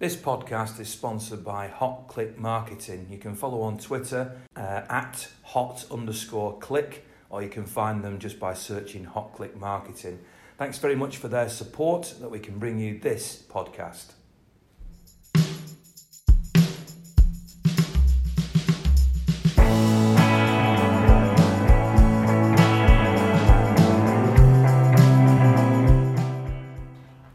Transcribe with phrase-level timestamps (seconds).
[0.00, 3.06] This podcast is sponsored by Hot Click Marketing.
[3.10, 8.18] You can follow on Twitter uh, at hot underscore click, or you can find them
[8.18, 10.18] just by searching Hot Click Marketing.
[10.56, 14.12] Thanks very much for their support that we can bring you this podcast.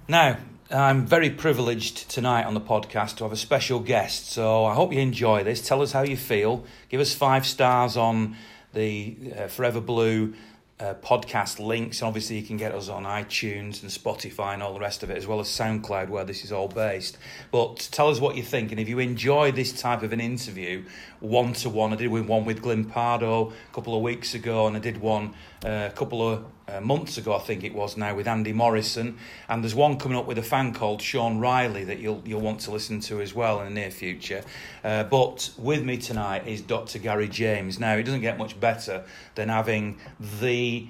[0.08, 0.40] Now,
[0.72, 4.32] I'm very privileged tonight on the podcast to have a special guest.
[4.32, 5.62] So I hope you enjoy this.
[5.62, 6.66] Tell us how you feel.
[6.90, 8.36] Give us five stars on
[8.73, 10.34] the uh, Forever Blue
[10.80, 12.02] uh, podcast links.
[12.02, 15.12] And obviously, you can get us on iTunes and Spotify and all the rest of
[15.12, 17.20] it, as well as SoundCloud, where this is all based.
[17.52, 18.72] But tell us what you think.
[18.72, 20.84] And if you enjoy this type of an interview,
[21.20, 24.76] one to one, I did one with Glyn Pardoe a couple of weeks ago, and
[24.76, 28.28] I did one a couple of uh, months ago, I think it was now, with
[28.28, 29.18] Andy Morrison.
[29.50, 32.60] And there's one coming up with a fan called Sean Riley that you'll you'll want
[32.62, 34.44] to listen to as well in the near future.
[34.84, 37.00] Uh, but with me tonight is Dr.
[37.00, 37.80] Gary James.
[37.80, 39.04] Now, it doesn't get much better
[39.36, 40.00] than having
[40.39, 40.88] the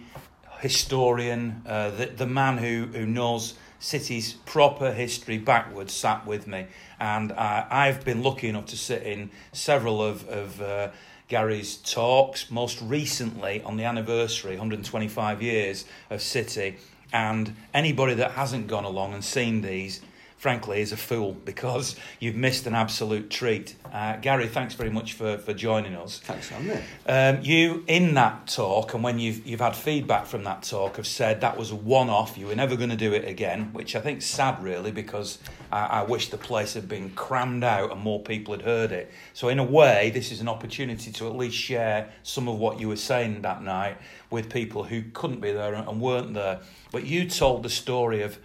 [0.59, 6.67] historian, uh, the, the man who, who knows City's proper history backwards sat with me.
[6.99, 10.89] And uh, I've been lucky enough to sit in several of, of uh,
[11.27, 16.77] Gary's talks, most recently on the anniversary, 125 years of City.
[17.11, 20.01] And anybody that hasn't gone along and seen these,
[20.45, 23.73] frankly, is a fool because you've missed an absolute treat.
[23.91, 26.19] Uh, Gary, thanks very much for, for joining us.
[26.19, 26.83] Thanks for having.
[27.07, 31.07] Um, you, in that talk, and when you've, you've had feedback from that talk, have
[31.07, 33.95] said that was a one off, you were never going to do it again, which
[33.95, 35.39] I think is sad, really, because
[35.71, 39.11] I, I wish the place had been crammed out and more people had heard it.
[39.33, 42.79] So, in a way, this is an opportunity to at least share some of what
[42.79, 43.97] you were saying that night
[44.29, 46.59] with people who couldn't be there and weren't there.
[46.91, 48.37] But you told the story of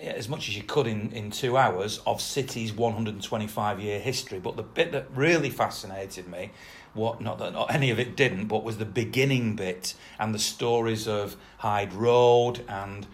[0.00, 4.38] as much as you could in, in two hours of City's 125 year history.
[4.38, 6.50] But the bit that really fascinated me,
[6.94, 10.38] what not that not any of it didn't, but was the beginning bit and the
[10.38, 13.06] stories of Hyde Road and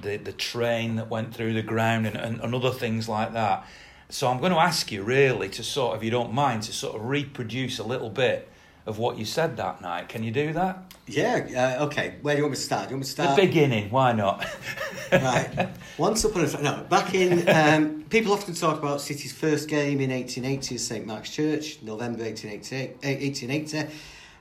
[0.00, 3.66] the, the train that went through the ground and, and, and other things like that.
[4.08, 6.72] So I'm going to ask you really to sort of, if you don't mind, to
[6.72, 8.48] sort of reproduce a little bit
[8.86, 10.08] of what you said that night.
[10.08, 10.94] Can you do that?
[11.08, 12.16] Yeah, uh, okay.
[12.22, 12.88] Where do you want me to start?
[12.88, 13.36] Do you want me to start?
[13.36, 14.46] The beginning, why not?
[15.12, 15.68] right.
[15.98, 20.00] Once upon a time, no, back in um, people often talk about City's first game
[20.00, 22.94] in 1880 at St Mark's Church, November 1880.
[23.06, 23.92] 1880.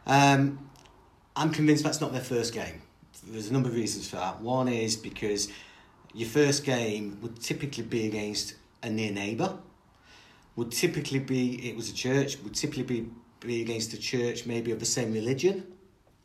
[0.08, 0.70] Um,
[1.36, 2.82] I'm convinced that's not their first game.
[3.28, 4.42] There's a number of reasons for that.
[4.42, 5.50] One is because
[6.14, 9.58] your first game would typically be against a near neighbour.
[10.56, 12.38] Would typically be it was a church.
[12.44, 13.10] Would typically be
[13.46, 15.66] be against a church maybe of the same religion.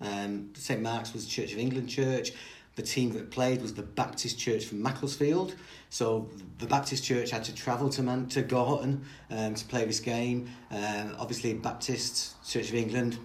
[0.01, 2.33] Um, St Mark's was Church of England church.
[2.77, 5.55] The team that played was the Baptist Church from Macclesfield.
[5.91, 10.01] So the Baptist Church had to travel to Man to Gorton um, to play this
[10.01, 10.49] game.
[10.71, 13.19] Um, obviously, Baptist Church of England,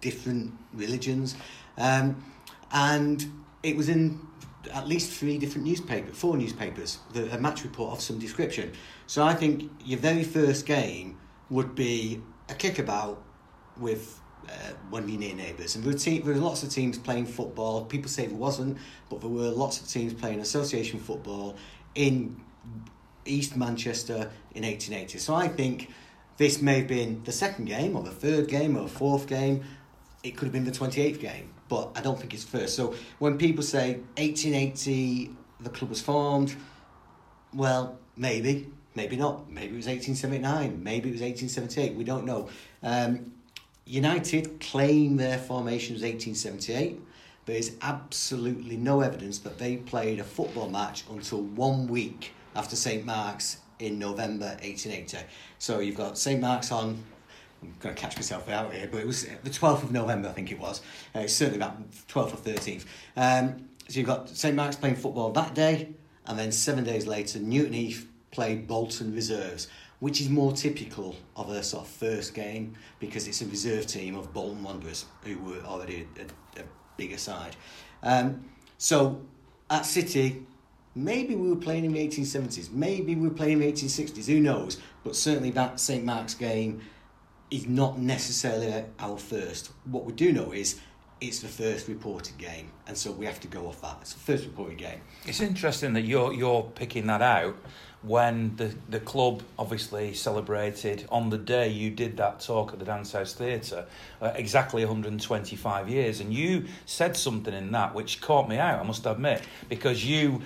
[0.00, 1.36] different religions,
[1.76, 2.24] um,
[2.72, 3.24] and
[3.62, 4.20] it was in
[4.72, 8.72] at least three different newspapers, four newspapers, the, a match report of some description.
[9.06, 11.18] So I think your very first game
[11.50, 13.22] would be a kickabout
[13.78, 15.74] with uh, of your near neighbours.
[15.76, 17.84] And there were, te- there were lots of teams playing football.
[17.84, 18.78] People say there wasn't,
[19.10, 21.56] but there were lots of teams playing association football
[21.94, 22.40] in
[23.24, 25.18] East Manchester in 1880.
[25.18, 25.90] So I think
[26.38, 29.64] this may have been the second game, or the third game, or the fourth game.
[30.22, 32.74] It could have been the 28th game, but I don't think it's first.
[32.74, 35.30] So when people say 1880,
[35.60, 36.54] the club was formed,
[37.52, 39.50] well, maybe, maybe not.
[39.50, 42.48] Maybe it was 1879, maybe it was 1878, we don't know.
[42.82, 43.32] Um,
[43.88, 47.00] United claim their formation was 1878.
[47.00, 52.34] but There is absolutely no evidence that they played a football match until one week
[52.54, 55.18] after St Mark's in November 1880.
[55.58, 57.02] So you've got St Mark's on.
[57.62, 60.32] I'm going to catch myself out here, but it was the 12th of November, I
[60.32, 60.82] think it was.
[61.14, 62.84] Uh, certainly about 12th or 13th.
[63.16, 65.88] Um, so you've got St Mark's playing football that day,
[66.26, 69.68] and then seven days later, Newton Heath played Bolton Reserves
[70.00, 74.16] which is more typical of a sort of first game because it's a reserve team
[74.16, 76.66] of Bolton Wanderers who were already a, a, a
[76.96, 77.56] bigger side.
[78.02, 78.44] Um,
[78.76, 79.20] so
[79.70, 80.46] at City,
[80.94, 84.40] maybe we were playing in the 1870s, maybe we were playing in the 1860s, who
[84.40, 84.78] knows?
[85.02, 86.80] But certainly that St Mark's game
[87.50, 89.70] is not necessarily our first.
[89.84, 90.80] What we do know is
[91.20, 93.98] it's the first reported game, and so we have to go off that.
[94.02, 95.00] It's the first reported game.
[95.26, 97.56] It's interesting that you're you're picking that out
[98.02, 102.84] when the, the club obviously celebrated on the day you did that talk at the
[102.84, 103.86] Dance House Theatre
[104.22, 106.20] uh, exactly 125 years.
[106.20, 110.42] And you said something in that which caught me out, I must admit, because you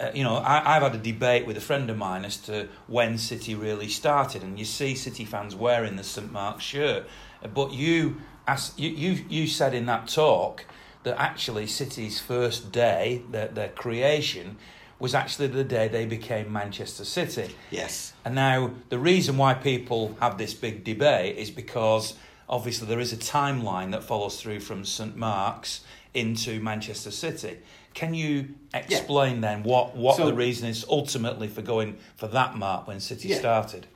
[0.00, 2.68] uh, you know, I, I've had a debate with a friend of mine as to
[2.86, 7.06] when City really started, and you see City fans wearing the St Mark's shirt,
[7.52, 8.16] but you,
[8.46, 10.64] as you, you, you said in that talk
[11.02, 14.56] that actually City's first day, their, their creation,
[15.00, 17.56] was actually the day they became Manchester City.
[17.70, 18.12] Yes.
[18.24, 22.14] And now the reason why people have this big debate is because
[22.48, 25.80] obviously there is a timeline that follows through from St Mark's
[26.12, 27.58] into Manchester City.
[27.94, 29.40] Can you explain yeah.
[29.40, 33.28] then what, what so, the reason is ultimately for going for that mark when City
[33.28, 33.86] yeah, started?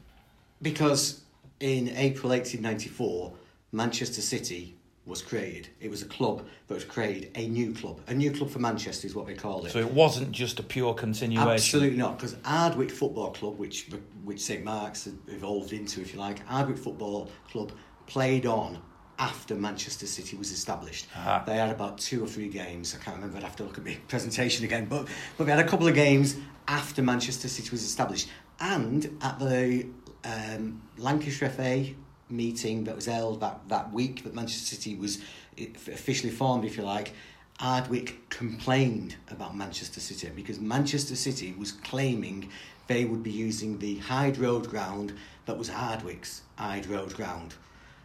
[0.63, 1.21] Because
[1.61, 3.33] in April 1894,
[3.73, 4.75] Manchester City
[5.07, 5.69] was created.
[5.81, 8.01] It was a club that was created, a new club.
[8.07, 9.73] A new club for Manchester is what they called it.
[9.73, 11.49] So it wasn't just a pure continuation?
[11.49, 13.89] Absolutely not, because Ardwick Football Club, which
[14.25, 17.73] which St Mark's evolved into, if you like, Ardwick Football Club
[18.07, 18.81] played on
[19.19, 21.07] after Manchester City was established.
[21.15, 21.43] Uh-huh.
[21.47, 22.97] They had about two or three games.
[22.99, 23.37] I can't remember.
[23.37, 24.87] I'd have to look at my presentation again.
[24.87, 26.37] But but they had a couple of games
[26.67, 28.29] after Manchester City was established,
[28.59, 29.87] and at the
[30.25, 31.87] um, Lancashire FA
[32.29, 35.19] meeting that was held that, that week that Manchester City was
[35.59, 37.13] eh, officially formed, if you like,
[37.61, 42.51] Ardwick complained about Manchester City because Manchester City was claiming
[42.89, 45.15] they would be using the Hyde Road ground
[45.47, 47.55] that was Ardwick's Hyde Road ground.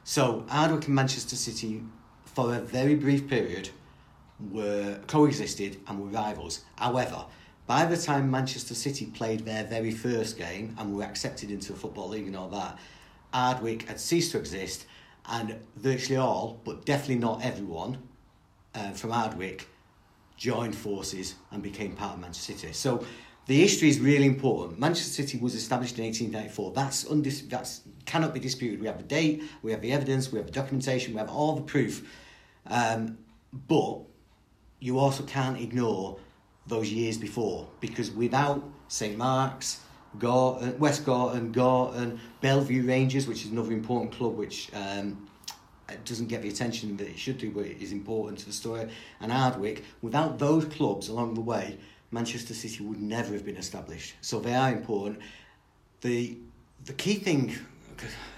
[0.04, 1.84] So Ardwick and Manchester City,
[2.26, 3.70] for a very brief period,
[4.52, 6.64] were coexisted and were rivals.
[6.76, 7.26] However,
[7.68, 11.80] by the time Manchester City played their very first game and were accepted into the
[11.80, 12.80] Football League and all that,
[13.34, 14.86] Ardwick had ceased to exist,
[15.28, 17.98] and virtually all, but definitely not everyone,
[18.74, 19.66] uh, from Ardwick
[20.38, 22.74] joined forces and became part of Manchester City.
[22.74, 23.06] So
[23.46, 24.80] the history is really important.
[24.80, 26.72] Manchester City was established in 1894.
[26.72, 28.80] That's undis- that's cannot be disputed.
[28.80, 31.56] We have the date, we have the evidence, we have the documentation, we have all
[31.56, 32.08] the proof.
[32.68, 33.18] Um,
[33.68, 34.00] but
[34.80, 36.18] you also can't ignore
[36.68, 39.82] those years before because without St Mark's,
[40.18, 45.30] Gorton, West Gorton, Gorton, Belle Vue Rangers, which is another important club which um,
[46.06, 48.90] doesn't get the attention that it should do, but it is important to the story,
[49.22, 49.84] and Ardwick.
[50.02, 51.78] Without those clubs along the way,
[52.12, 54.16] Manchester City would never have been established.
[54.22, 55.20] So they are important.
[56.02, 56.38] The
[56.86, 57.54] the key thing,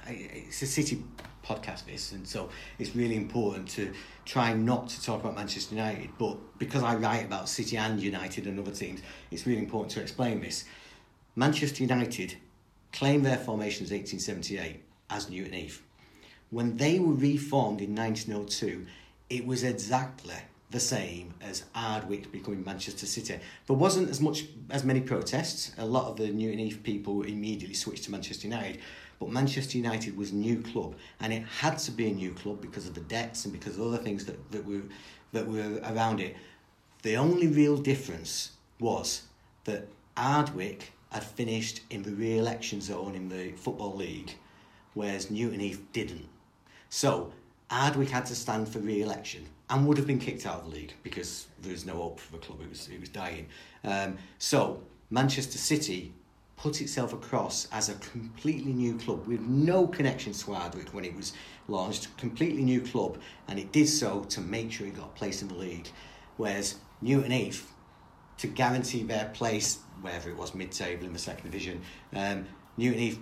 [0.08, 1.04] it's a City
[1.46, 3.94] podcast, this, and so it's really important to
[4.26, 6.10] try not to talk about Manchester United.
[6.18, 10.02] But because I write about City and United and other teams, it's really important to
[10.02, 10.66] explain this.
[11.42, 12.36] Manchester United
[12.94, 15.82] claimed their formation as 1878 as Newton Heath.
[16.52, 18.86] When they were reformed in 1902,
[19.32, 20.36] it was exactly
[20.70, 23.40] the same as Ardwick becoming Manchester City.
[23.66, 25.72] There wasn't as much as many protests.
[25.80, 28.80] A lot of the Newton Heath people immediately switched to Manchester United,
[29.20, 32.62] but Manchester United was a new club, and it had to be a new club
[32.62, 34.84] because of the debts and because of other things that, that were
[35.32, 36.36] that were around it.
[37.02, 39.24] The only real difference was
[39.64, 44.36] that Ardwick had finished in the re-election zone in the Football League,
[44.94, 46.28] whereas Newton Heath didn't.
[46.90, 47.32] So
[47.70, 50.94] Ardwick had to stand for re-election and would have been kicked out of the league
[51.04, 52.60] because there was no hope for the club.
[52.62, 53.48] It was it was dying.
[53.84, 56.14] Um, so Manchester City
[56.58, 61.16] put itself across as a completely new club with no connections to Ardwick when it
[61.16, 61.34] was
[61.68, 62.16] launched.
[62.18, 63.18] Completely new club,
[63.48, 65.90] and it did so to make sure it got a place in the league.
[66.38, 67.72] Whereas Newton Heath,
[68.38, 71.82] to guarantee their place wherever it was, mid-table in the second division.
[72.16, 72.46] Um,
[72.78, 73.20] Newton Heath,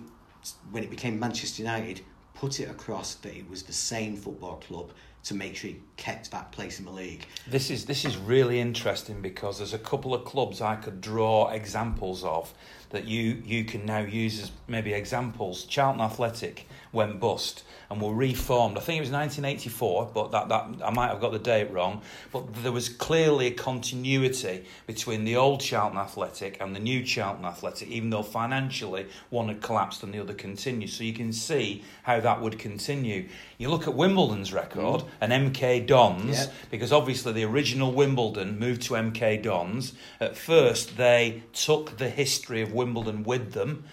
[0.70, 2.02] when it became Manchester United,
[2.34, 6.30] put it across that it was the same football club to make sure he kept
[6.30, 7.26] that place in the league.
[7.46, 11.50] This is this is really interesting because there's a couple of clubs I could draw
[11.50, 12.52] examples of
[12.88, 15.64] that you you can now use as maybe examples.
[15.64, 18.76] Charlton Athletic went bust and were reformed.
[18.76, 22.02] I think it was 1984, but that, that I might have got the date wrong.
[22.32, 27.44] But there was clearly a continuity between the old Charlton Athletic and the new Charlton
[27.44, 30.90] Athletic, even though financially one had collapsed and the other continued.
[30.90, 33.28] So you can see how that would continue.
[33.58, 35.08] You look at Wimbledon's record mm.
[35.20, 39.94] and MK Dons, because obviously the original Wimbledon moved to MK Dons.
[40.20, 43.84] At first, they took the history of Wimbledon with them.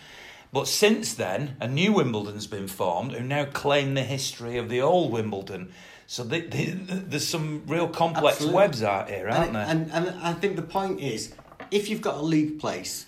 [0.57, 4.81] But since then, a new Wimbledon's been formed who now claim the history of the
[4.81, 5.71] old Wimbledon.
[6.07, 8.55] So the, the, there's some real complex Absolutely.
[8.55, 9.65] webs out here, aren't and, there?
[9.67, 11.35] And, and I think the point is,
[11.69, 13.05] if you've got a league place,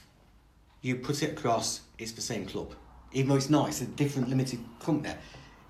[0.84, 2.76] you put it across, it's the same club.
[3.14, 5.16] Even though it's not, it's a different limited company.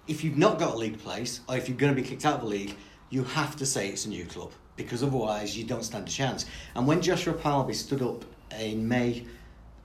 [0.05, 2.33] If you've not got a league place, or if you're going to be kicked out
[2.33, 2.75] of the league,
[3.09, 6.45] you have to say it's a new club because otherwise you don't stand a chance.
[6.75, 8.25] And when Joshua Parlby stood up
[8.59, 9.23] in May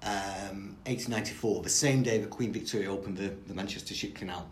[0.05, 4.49] um, 1894, the same day that Queen Victoria opened the, the Manchester Ship Canal,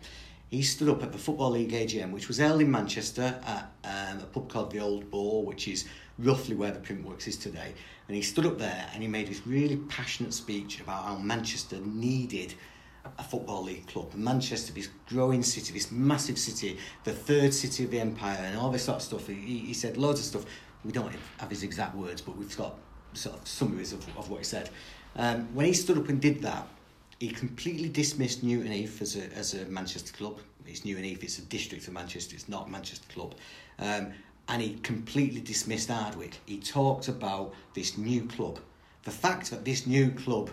[0.51, 4.21] he stood up at the Football League AGM, which was held in Manchester at um,
[4.21, 5.87] a pub called the Old Boar, which is
[6.19, 7.73] roughly where the Printworks is today.
[8.09, 11.77] And he stood up there and he made this really passionate speech about how Manchester
[11.79, 12.55] needed
[13.19, 14.15] a football league club.
[14.15, 18.71] Manchester, this growing city, this massive city, the third city of the empire, and all
[18.71, 19.27] this sort of stuff.
[19.27, 20.45] He, he said loads of stuff.
[20.85, 22.79] We don't have his exact words, but we've got
[23.15, 24.71] sort of summaries of, of what he said.
[25.17, 26.67] Um, when he stood up and did that,
[27.19, 30.41] he completely dismissed Newton Heath as a, as a Manchester club.
[30.67, 33.35] It's Newton Heath, it's a district of Manchester, it's not Manchester club.
[33.79, 34.13] Um,
[34.49, 36.35] and he completely dismissed Ardwick.
[36.47, 38.59] He talked about this new club.
[39.05, 40.51] The fact that this new club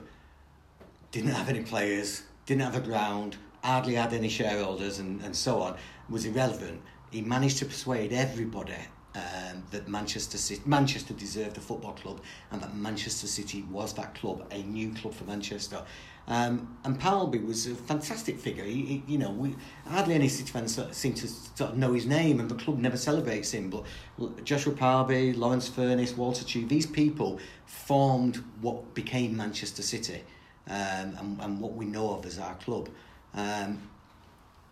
[1.12, 5.62] didn't have any players, didn't have a ground, hardly had any shareholders, and, and so
[5.62, 5.78] on,
[6.10, 6.82] was irrelevant.
[7.12, 8.74] He managed to persuade everybody
[9.16, 14.14] um, that Manchester City, Manchester deserved a football club, and that Manchester City was that
[14.16, 15.84] club, a new club for Manchester.
[16.28, 18.64] Um, and Parlby was a fantastic figure.
[18.64, 19.56] He, he, you know, we,
[19.88, 22.56] hardly any City fans sort of seem to sort of know his name, and the
[22.56, 23.72] club never celebrates him.
[23.72, 30.22] But Joshua Parlby, Lawrence Furniss, Walter Chew, these people formed what became Manchester City,
[30.68, 32.90] um, and, and what we know of as our club.
[33.34, 33.82] Um,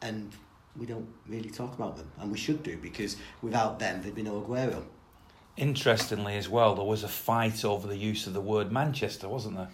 [0.02, 0.32] and
[0.78, 4.24] we don't really talk about them, and we should do because without them, there'd be
[4.24, 4.84] no Aguero.
[5.58, 9.58] Interestingly, as well, there was a fight over the use of the word Manchester, wasn't
[9.58, 9.70] there?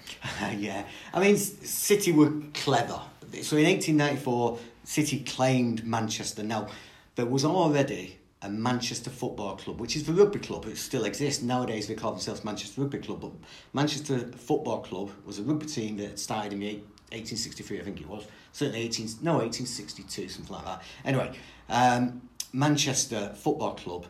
[0.58, 3.02] yeah, I mean, City were clever.
[3.42, 6.42] So in 1894, City claimed Manchester.
[6.42, 6.68] Now,
[7.16, 10.66] there was already a Manchester Football Club, which is the rugby club.
[10.66, 11.42] It still exists.
[11.42, 13.22] Nowadays, they call themselves Manchester Rugby Club.
[13.22, 13.32] But
[13.72, 16.60] Manchester Football Club was a rugby team that started in
[17.14, 18.28] 1863, I think it was.
[18.52, 20.84] Certainly 18, no, 1862, something like that.
[21.06, 21.32] Anyway,
[21.70, 24.06] um, Manchester Football Club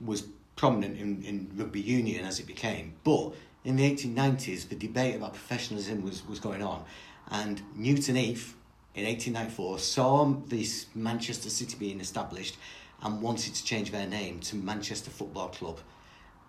[0.00, 0.24] was
[0.56, 2.94] prominent in, in rugby union as it became.
[3.04, 3.32] But
[3.64, 6.84] in the 1890s, the debate about professionalism was, was going on.
[7.30, 8.54] And Newton Heath
[8.94, 12.56] in 1894 saw this Manchester City being established
[13.02, 15.80] and wanted to change their name to Manchester Football Club.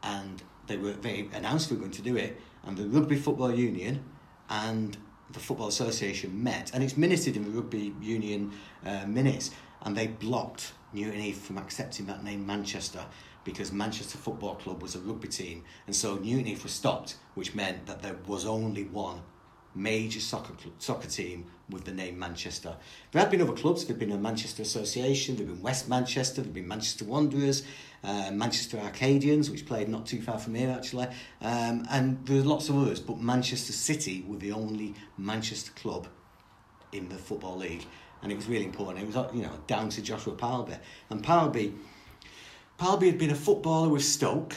[0.03, 2.39] And they were they announced they were going to do it.
[2.63, 4.03] And the Rugby Football Union
[4.49, 4.97] and
[5.31, 8.51] the Football Association met, and it's minuted in the Rugby Union
[8.85, 13.05] uh, minutes, and they blocked Newton Heath from accepting that name Manchester
[13.43, 17.55] because Manchester Football Club was a rugby team, and so Newton Heath was stopped, which
[17.55, 19.21] meant that there was only one
[19.77, 22.75] major soccer soccer team with the name Manchester.
[23.11, 23.85] There have been other clubs.
[23.85, 25.35] There've been a Manchester Association.
[25.35, 26.41] There've been West Manchester.
[26.41, 27.63] There've been Manchester Wanderers,
[28.03, 31.07] uh, Manchester Arcadians, which played not too far from here actually,
[31.41, 32.99] um, and there's lots of others.
[32.99, 36.07] But Manchester City were the only Manchester club
[36.91, 37.85] in the football league,
[38.21, 39.03] and it was really important.
[39.03, 40.77] It was you know down to Joshua Parlby,
[41.09, 41.73] and Parlby
[42.77, 44.55] Parlby had been a footballer with Stoke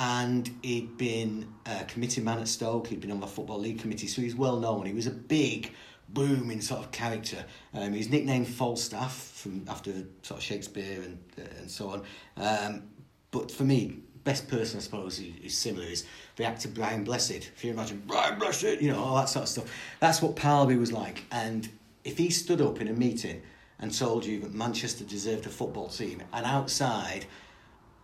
[0.00, 4.06] and he'd been a committee man at Stoke, he'd been on the Football League committee,
[4.06, 4.86] so he's well known.
[4.86, 5.74] He was a big,
[6.08, 7.44] booming sort of character.
[7.74, 9.92] Um, he's nicknamed Falstaff from after
[10.22, 12.02] sort of Shakespeare and uh, and so on.
[12.38, 12.84] Um,
[13.30, 17.32] but for me, best person I suppose is, similar is the actor Brian Blessed.
[17.54, 19.70] If you imagine Brian Blessed, you know all that sort of stuff.
[20.00, 21.24] That's what Parlby was like.
[21.30, 21.68] And
[22.04, 23.42] if he stood up in a meeting
[23.78, 27.26] and told you that Manchester deserved a football team, and outside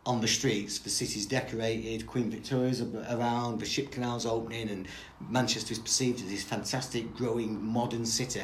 [0.07, 4.87] on the streets, the city's decorated, Queen Victoria's around, the ship canal's opening, and
[5.29, 8.43] Manchester is perceived as this fantastic, growing, modern city,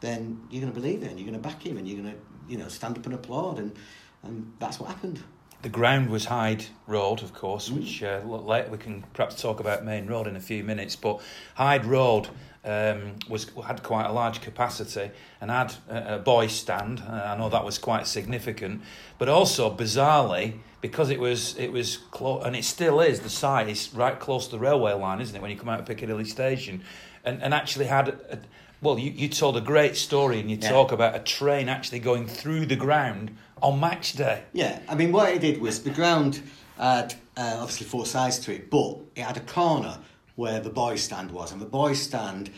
[0.00, 2.14] then you're going to believe it and you're going to back him and you're going
[2.14, 2.18] to,
[2.48, 3.58] you know, stand up and applaud.
[3.58, 3.74] And,
[4.22, 5.20] and that's what happened.
[5.62, 7.78] The ground was Hyde Road, of course, mm.
[7.78, 10.94] which uh, later we can perhaps talk about Maine Road in a few minutes.
[10.94, 11.20] But
[11.56, 12.28] Hyde Road
[12.64, 15.10] um, was had quite a large capacity
[15.40, 17.00] and had a, a boys' stand.
[17.00, 18.82] Uh, I know that was quite significant,
[19.18, 23.68] but also bizarrely because it was it was close and it still is the site
[23.68, 25.42] is right close to the railway line, isn't it?
[25.42, 26.82] When you come out of Piccadilly Station,
[27.24, 28.08] and and actually had.
[28.08, 28.38] A,
[28.80, 30.70] well, you, you told a great story and you yeah.
[30.70, 34.42] talk about a train actually going through the ground on match day.
[34.52, 36.42] Yeah, I mean, what it did was the ground
[36.78, 39.98] had uh, obviously four sides to it, but it had a corner
[40.36, 42.50] where the boys' stand was, and the boys' stand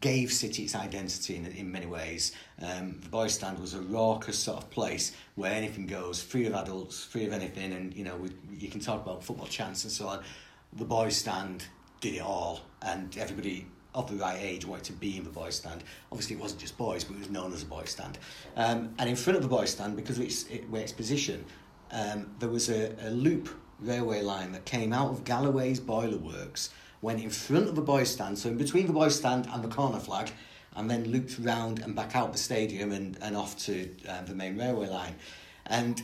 [0.00, 2.32] gave City its identity in, in many ways.
[2.60, 6.54] Um, the boys' stand was a raucous sort of place where anything goes, free of
[6.54, 9.92] adults, free of anything, and you know we, you can talk about football chants and
[9.92, 10.24] so on.
[10.72, 11.64] The boys' stand
[12.00, 13.66] did it all, and everybody
[13.98, 15.82] of the right age wanted to be in the boys' stand.
[16.12, 18.18] Obviously, it wasn't just boys, but it was known as a boys' stand.
[18.56, 21.44] Um, and in front of the boys' stand, because of its, it, where its position,
[21.90, 23.48] um, there was a, a loop
[23.80, 26.70] railway line that came out of Galloway's boiler works,
[27.02, 29.68] went in front of the boys' stand, so in between the boys' stand and the
[29.68, 30.30] corner flag,
[30.76, 34.34] and then looped round and back out the stadium and, and off to uh, the
[34.34, 35.16] main railway line.
[35.66, 36.00] And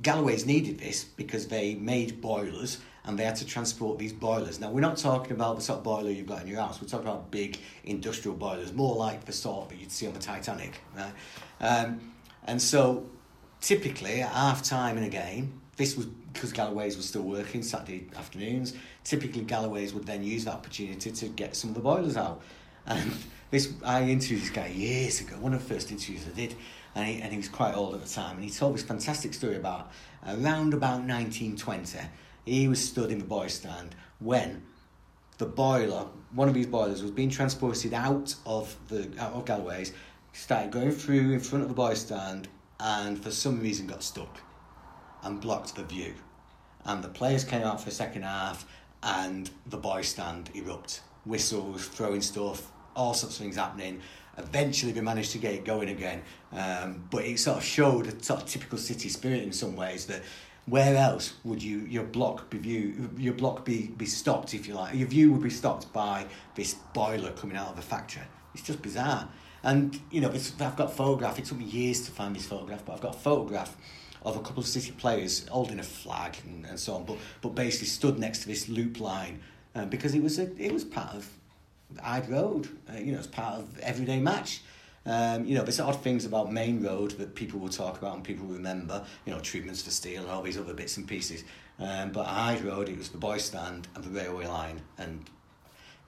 [0.00, 4.60] Galloway's needed this because they made boilers and they had to transport these boilers.
[4.60, 6.88] Now, we're not talking about the sort of boiler you've got in your house, we're
[6.88, 10.80] talking about big industrial boilers, more like the sort that you'd see on the Titanic.
[10.96, 11.12] Right?
[11.60, 12.12] Um,
[12.44, 13.06] and so,
[13.60, 18.06] typically, at half time in a game, this was because Galloway's was still working Saturday
[18.16, 18.74] afternoons.
[19.04, 22.42] Typically, Galloway's would then use that opportunity to get some of the boilers out.
[22.86, 23.12] And
[23.50, 26.54] this, I interviewed this guy years ago, one of the first interviews I did,
[26.94, 29.34] and he, and he was quite old at the time, and he told this fantastic
[29.34, 29.90] story about
[30.26, 31.98] around about 1920,
[32.50, 34.62] he was stood in the boy stand when
[35.38, 39.92] the boiler, one of these boilers, was being transported out of the out of Galloway's,
[40.32, 44.40] started going through in front of the boy stand, and for some reason got stuck
[45.22, 46.12] and blocked the view.
[46.84, 48.66] And the players came out for the second half,
[49.02, 51.02] and the boy stand erupt.
[51.24, 54.00] Whistles, throwing stuff, all sorts of things happening.
[54.38, 56.22] Eventually, we managed to get it going again.
[56.52, 60.06] Um, but it sort of showed a sort of typical city spirit in some ways
[60.06, 60.22] that
[60.66, 64.74] where else would you your block be view your block be, be stopped if you
[64.74, 68.22] like your view would be stopped by this boiler coming out of the factory
[68.54, 69.28] it's just bizarre
[69.62, 72.84] and you know I've got a photograph it took me years to find this photograph
[72.84, 73.76] but I've got a photograph
[74.22, 77.54] of a couple of city players holding a flag and, and so on, but but
[77.54, 79.40] basically stood next to this loop line
[79.74, 81.28] um, because it was a it was part of
[82.02, 82.68] Hyde Road.
[82.88, 84.60] Uh, you know, it's part of everyday match.
[85.06, 88.24] Um, you know, there's odd things about Maine Road that people will talk about and
[88.24, 89.04] people remember.
[89.24, 91.44] You know, treatments for steel and all these other bits and pieces.
[91.78, 95.28] Um, but Hyde Road, it was the boy stand and the railway line, and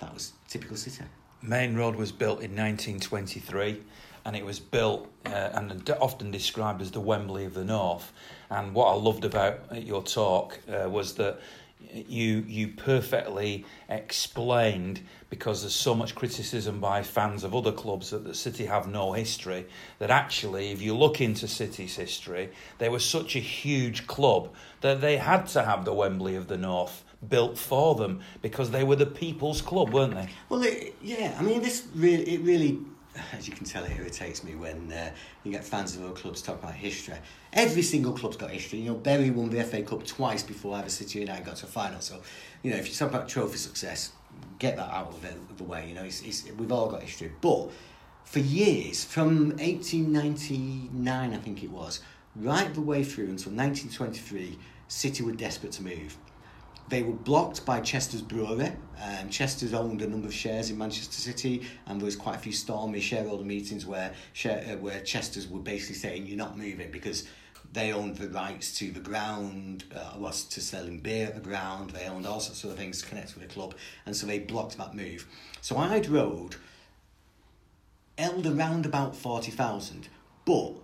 [0.01, 1.05] that was typical city.
[1.41, 3.81] Maine Road was built in 1923
[4.25, 8.13] and it was built uh, and often described as the Wembley of the North.
[8.51, 11.41] And what I loved about your talk uh, was that
[11.91, 18.25] you you perfectly explained because there's so much criticism by fans of other clubs that
[18.25, 19.67] the City have no history
[19.99, 25.01] that actually if you look into City's history they were such a huge club that
[25.01, 28.97] they had to have the Wembley of the North built for them because they were
[28.97, 30.29] the people's club weren't they?
[30.49, 32.81] Well it, yeah I mean this really it really
[33.33, 35.11] as you can tell, it irritates me when uh,
[35.45, 37.15] you get fans of other clubs talk about history.
[37.53, 38.81] Every single club's got history.
[38.81, 41.69] You know, Bury won the FA Cup twice before either City United got to a
[41.69, 42.01] final.
[42.01, 42.21] So,
[42.63, 44.13] you know, if you talk about trophy success,
[44.59, 45.89] get that out of the, the way.
[45.89, 47.33] You know, it's, it's, we've all got history.
[47.41, 47.71] But
[48.25, 52.01] for years, from 1899, I think it was,
[52.35, 56.17] right the way through until 1923, City were desperate to move.
[56.93, 58.71] They were blocked by Chester's brewery.
[59.03, 62.39] Um, Chester's owned a number of shares in Manchester City, and there was quite a
[62.39, 66.91] few stormy shareholder meetings where share, uh, where Chester's were basically saying you're not moving
[66.91, 67.27] because
[67.73, 71.93] they owned the rights to the ground, uh, was to selling beer at the ground.
[71.93, 73.75] They owned all sorts of things connected with the club,
[74.05, 75.27] and so they blocked that move.
[75.63, 76.57] So Hyde Road
[78.19, 80.11] held around about forty thousand,
[80.45, 80.75] but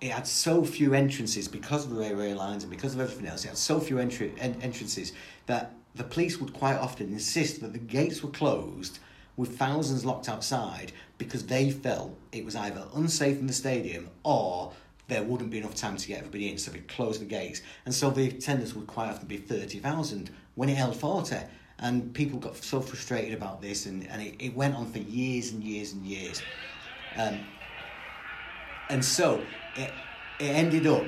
[0.00, 3.44] it had so few entrances because of the railway lines and because of everything else.
[3.44, 5.12] It had so few entry, en- entrances
[5.48, 9.00] that the police would quite often insist that the gates were closed
[9.36, 14.72] with thousands locked outside because they felt it was either unsafe in the stadium or
[15.08, 17.62] there wouldn't be enough time to get everybody in, so they closed the gates.
[17.86, 21.36] And so the attendance would quite often be 30,000 when it held 40.
[21.80, 25.52] And people got so frustrated about this, and, and it, it went on for years
[25.52, 26.42] and years and years.
[27.16, 27.38] Um,
[28.90, 29.42] and so
[29.76, 29.90] it,
[30.40, 31.06] it ended up.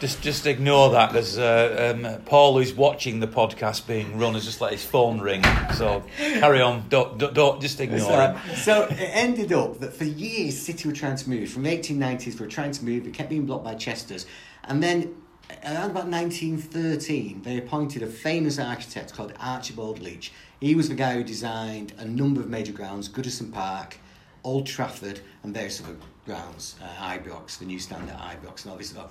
[0.00, 1.12] Just, just ignore that.
[1.12, 5.20] There's uh, um, Paul, who's watching the podcast being run, has just let his phone
[5.20, 5.42] ring.
[5.74, 6.88] So carry on.
[6.88, 8.56] Don't, don't, don't just ignore so, it.
[8.58, 11.50] So it ended up that for years City were trying to move.
[11.50, 13.08] From the 1890s, they were trying to move.
[13.08, 14.26] It kept being blocked by Chester's,
[14.64, 15.16] and then
[15.64, 20.32] around about 1913, they appointed a famous architect called Archibald Leitch.
[20.60, 23.98] He was the guy who designed a number of major grounds: Goodison Park.
[24.44, 29.00] Old Trafford and various other grounds, uh, Ibrox, the new stand at Ibrox, and obviously
[29.00, 29.10] oh,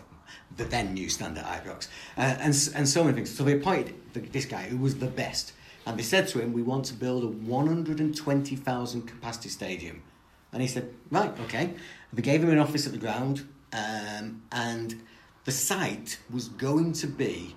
[0.58, 3.36] the then new standard Ibrox, uh, and, and so many things.
[3.36, 5.54] So they appointed this guy who was the best,
[5.86, 10.04] and they said to him, We want to build a 120,000 capacity stadium.
[10.52, 11.74] And he said, Right, okay.
[12.12, 15.02] They gave him an office at the ground, um, and
[15.46, 17.56] the site was going to be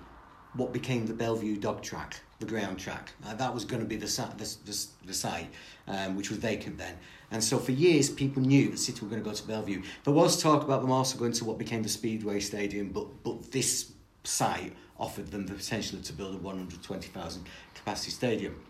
[0.53, 3.13] what became the Belle Vue dog track, the ground track.
[3.25, 4.05] Uh, that was going to be the,
[4.37, 5.49] the, the, the site,
[5.87, 6.97] um, which was vacant then.
[7.31, 9.81] And so for years, people knew that City were going to go to Belle Vue.
[10.03, 13.51] There was talk about them also going to what became the Speedway Stadium, but, but
[13.51, 13.91] this
[14.23, 18.61] site offered them the potential to build a 120,000 capacity stadium.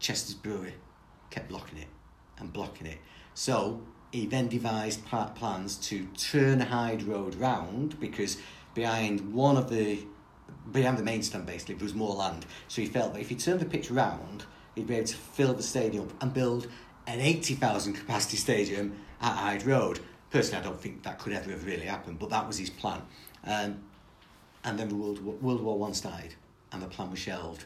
[0.00, 0.74] Chester's Brewery
[1.30, 1.88] kept blocking it
[2.38, 2.98] and blocking it.
[3.34, 8.38] So he then devised plans to turn Hyde Road round because
[8.74, 10.00] behind one of the
[10.72, 12.46] behind the main stand basically there was more land.
[12.68, 15.54] So he felt that if he turned the pitch round, he'd be able to fill
[15.54, 16.68] the stadium and build
[17.06, 20.00] an 80,000 capacity stadium at Hyde Road.
[20.30, 23.00] Personally, I don't think that could ever have really happened, but that was his plan.
[23.44, 23.78] Um,
[24.64, 26.34] and then the World War, World War One started,
[26.70, 27.64] and the plan was shelved.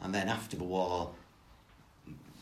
[0.00, 1.12] And then after the war,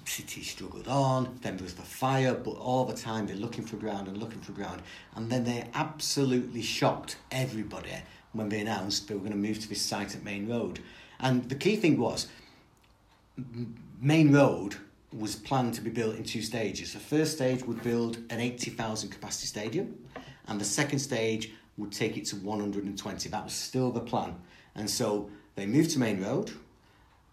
[0.04, 3.76] City struggled on, then there was the fire, but all the time they're looking for
[3.76, 4.82] ground and looking for ground.
[5.14, 7.92] And then they absolutely shocked everybody
[8.32, 10.80] when they announced they were going to move to this site at Maine Road.
[11.18, 12.28] And the key thing was,
[14.00, 14.76] Maine Road
[15.12, 16.92] was planned to be built in two stages.
[16.92, 19.98] The first stage would build an 80,000 capacity stadium,
[20.46, 23.28] and the second stage would take it to 120.
[23.28, 24.36] That was still the plan.
[24.74, 26.52] And so they moved to Maine Road,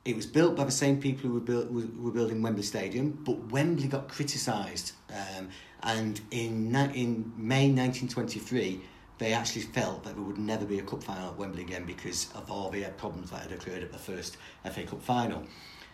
[0.07, 3.51] it was built by the same people who were, built, were building Wembley Stadium, but
[3.51, 4.93] Wembley got criticised.
[5.10, 5.49] Um,
[5.83, 8.81] and in, in May 1923,
[9.17, 12.32] they actually felt that there would never be a cup final at Wembley again because
[12.36, 15.43] of all the problems that had occurred at the first FA Cup final.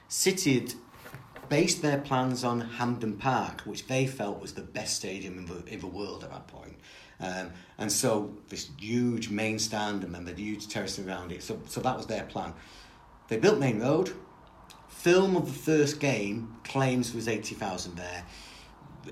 [0.10, 0.74] City had
[1.50, 5.64] based their plans on Hampden Park, which they felt was the best stadium in the,
[5.66, 6.76] in the world at that point.
[7.20, 11.44] Um, and so this huge main stand and then the huge terrace around it.
[11.44, 12.54] So, so that was their plan.
[13.30, 14.14] They built Maine Road.
[14.90, 18.26] Film of the first game claims was 80,000 there.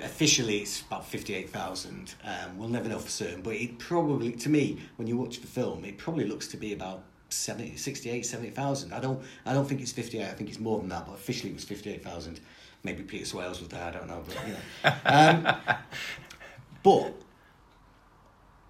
[0.04, 2.16] Officially, it's about 58,000.
[2.24, 5.48] Um, we'll never know for certain, but it probably, to me, when you watch the
[5.48, 8.94] film, it probably looks to be about 70, 68, 70,000.
[8.94, 11.52] I don't, I don't think it's 58, I think it's more than that, but officially
[11.52, 12.40] it was 58,000.
[12.84, 14.94] Maybe Peter Swales was there, I don't know, but you know.
[15.06, 15.78] Um,
[16.84, 17.14] but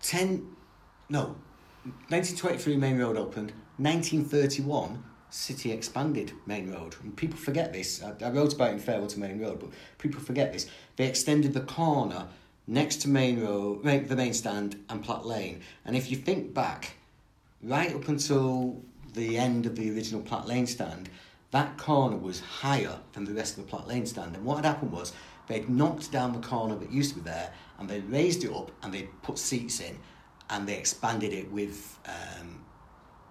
[0.02, 0.48] 10,
[1.10, 1.36] no,
[2.10, 6.96] 1923 Maine Road opened, 1931 City expanded Maine Road.
[7.02, 8.04] And people forget this.
[8.04, 10.68] I, I wrote about it in Farewell to Maine Road, but people forget this.
[10.98, 12.28] They extended the corner
[12.68, 15.62] next to Maine Road, the main stand, and Platt Lane.
[15.86, 16.98] And if you think back,
[17.64, 18.82] right up until
[19.14, 21.10] the end of the original Platt Lane stand,
[21.52, 24.36] that corner was higher than the rest of the Platt Lane stand.
[24.36, 25.14] And what had happened was
[25.48, 28.72] they'd knocked down the corner that used to be there, and they raised it up,
[28.84, 29.98] and they put seats in,
[30.50, 31.98] and they expanded it with.
[32.06, 32.61] Um,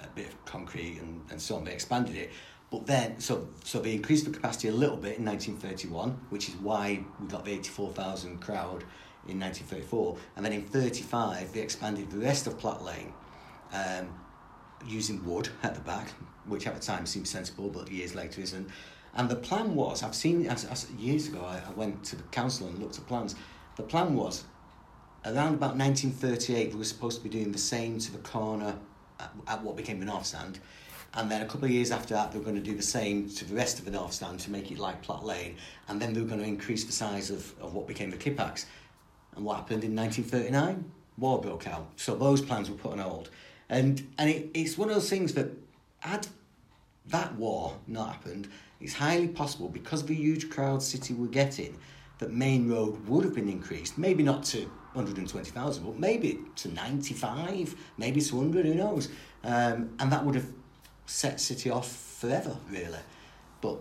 [0.02, 1.64] a bit of concrete and, and so on.
[1.64, 2.30] They expanded it.
[2.70, 6.54] But then, so so they increased the capacity a little bit in 1931, which is
[6.56, 8.84] why we got the 84,000 crowd
[9.28, 10.16] in 1934.
[10.36, 13.12] And then in 35, they expanded the rest of Platt Lane
[13.72, 14.08] um,
[14.86, 16.12] using wood at the back,
[16.46, 18.68] which at the time seemed sensible, but years later isn't.
[19.14, 22.22] And the plan was, I've seen, as, as years ago, I, I went to the
[22.24, 23.34] council and looked at plans.
[23.76, 24.44] The plan was,
[25.24, 28.76] around about 1938, we were supposed to be doing the same to the corner
[29.46, 30.58] at what became the North Stand.
[31.14, 33.28] And then a couple of years after that, they were going to do the same
[33.30, 35.56] to the rest of the North Stand to make it like Platt Lane.
[35.88, 38.66] And then they were going to increase the size of, of what became the Kippax.
[39.34, 40.90] And what happened in 1939?
[41.18, 41.88] War broke out.
[41.96, 43.30] So those plans were put on hold.
[43.68, 45.50] And, and it, it's one of those things that,
[45.98, 46.28] had
[47.06, 48.48] that war not happened,
[48.80, 51.76] it's highly possible because of the huge crowd City were getting
[52.18, 57.74] that Maine Road would have been increased, maybe not to 120,000, but maybe to 95,
[57.96, 59.08] maybe to 100, who knows?
[59.44, 60.46] Um, and that would have
[61.06, 62.98] set City off forever, really.
[63.60, 63.78] But,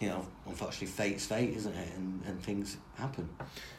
[0.00, 1.88] you know, unfortunately, fate's fate, isn't it?
[1.96, 3.28] And, and things happen.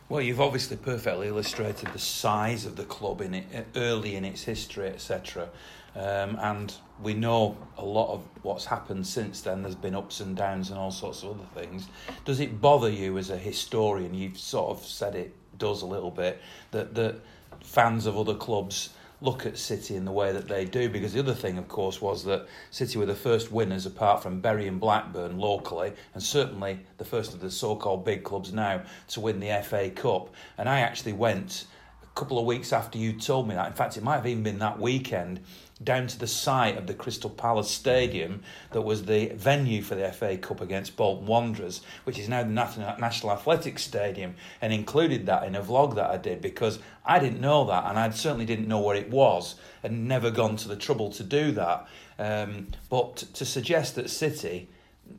[0.10, 4.44] Well, you've obviously perfectly illustrated the size of the club in it, early in its
[4.44, 5.50] history, etc.
[5.96, 9.62] Um, and we know a lot of what's happened since then.
[9.62, 11.88] There's been ups and downs and all sorts of other things.
[12.26, 14.14] Does it bother you as a historian?
[14.14, 17.16] You've sort of said it does a little bit that that
[17.62, 18.90] fans of other clubs
[19.24, 20.90] look at City in the way that they do.
[20.90, 24.42] Because the other thing, of course, was that City were the first winners, apart from
[24.42, 29.22] Bury and Blackburn locally, and certainly the first of the so-called big clubs now to
[29.22, 30.34] win the FA Cup.
[30.58, 31.66] And I actually went
[32.04, 33.68] a couple of weeks after you told me that.
[33.68, 35.40] In fact, it might have even been that weekend
[35.84, 40.12] down to the site of the Crystal Palace Stadium that was the venue for the
[40.12, 45.44] FA Cup against Bolton Wanderers, which is now the National Athletics Stadium, and included that
[45.44, 48.68] in a vlog that I did because I didn't know that and I certainly didn't
[48.68, 51.88] know where it was and never gone to the trouble to do that.
[52.20, 54.70] Um, but to suggest that City,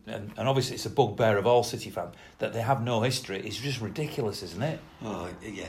[0.07, 3.41] and, and, obviously it's a bugbear of all City fans, that they have no history
[3.47, 4.81] is just ridiculous, isn't it?
[5.03, 5.67] Oh, yeah.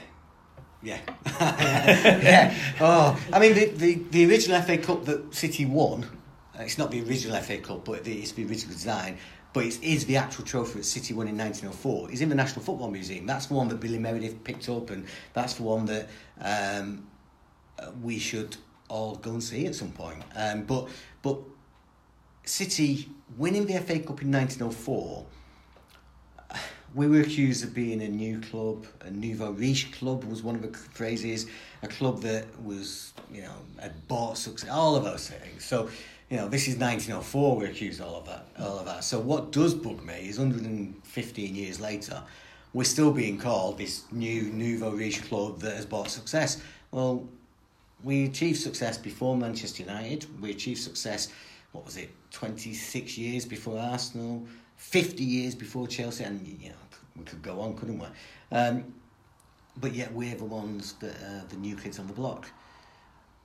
[0.86, 1.00] Yeah.
[1.42, 2.56] yeah.
[2.80, 6.04] Oh, I mean, the, the, the original FA Cup that City won,
[6.58, 9.18] uh, it's not the original FA Cup, but it's the original design,
[9.52, 12.12] but it is the actual trophy that City won in 1904.
[12.12, 13.26] It's in the National Football Museum.
[13.26, 16.08] That's the one that Billy Meredith picked up, and that's the one that
[16.40, 17.08] um,
[18.04, 18.56] we should
[18.88, 20.22] all go and see at some point.
[20.36, 20.88] Um, but,
[21.24, 21.40] but
[22.44, 25.26] City winning the FA Cup in 1904
[26.96, 30.62] we were accused of being a new club, a nouveau riche club was one of
[30.62, 31.46] the phrases,
[31.84, 35.66] a club that was, you know, had bought success, all of those things.
[35.66, 35.90] So,
[36.30, 39.04] you know, this is 1904, we're accused all of that, all of that.
[39.04, 42.24] So what does bug me is 115 years later,
[42.74, 46.62] we're still being called this new nouveau riche club that has bought success.
[46.92, 47.28] Well,
[48.04, 50.28] we achieved success before Manchester United.
[50.42, 51.28] We achieved success,
[51.74, 54.46] what was it, 26 years before Arsenal.
[54.78, 56.76] 50 years before Chelsea, and you know,
[57.18, 58.08] we could go on, couldn't we?
[58.52, 58.94] Um,
[59.78, 62.50] but yet we're the ones that are the new kids on the block.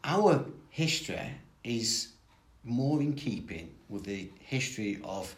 [0.05, 1.33] Our history
[1.65, 2.09] is
[2.65, 5.35] more in keeping with the history of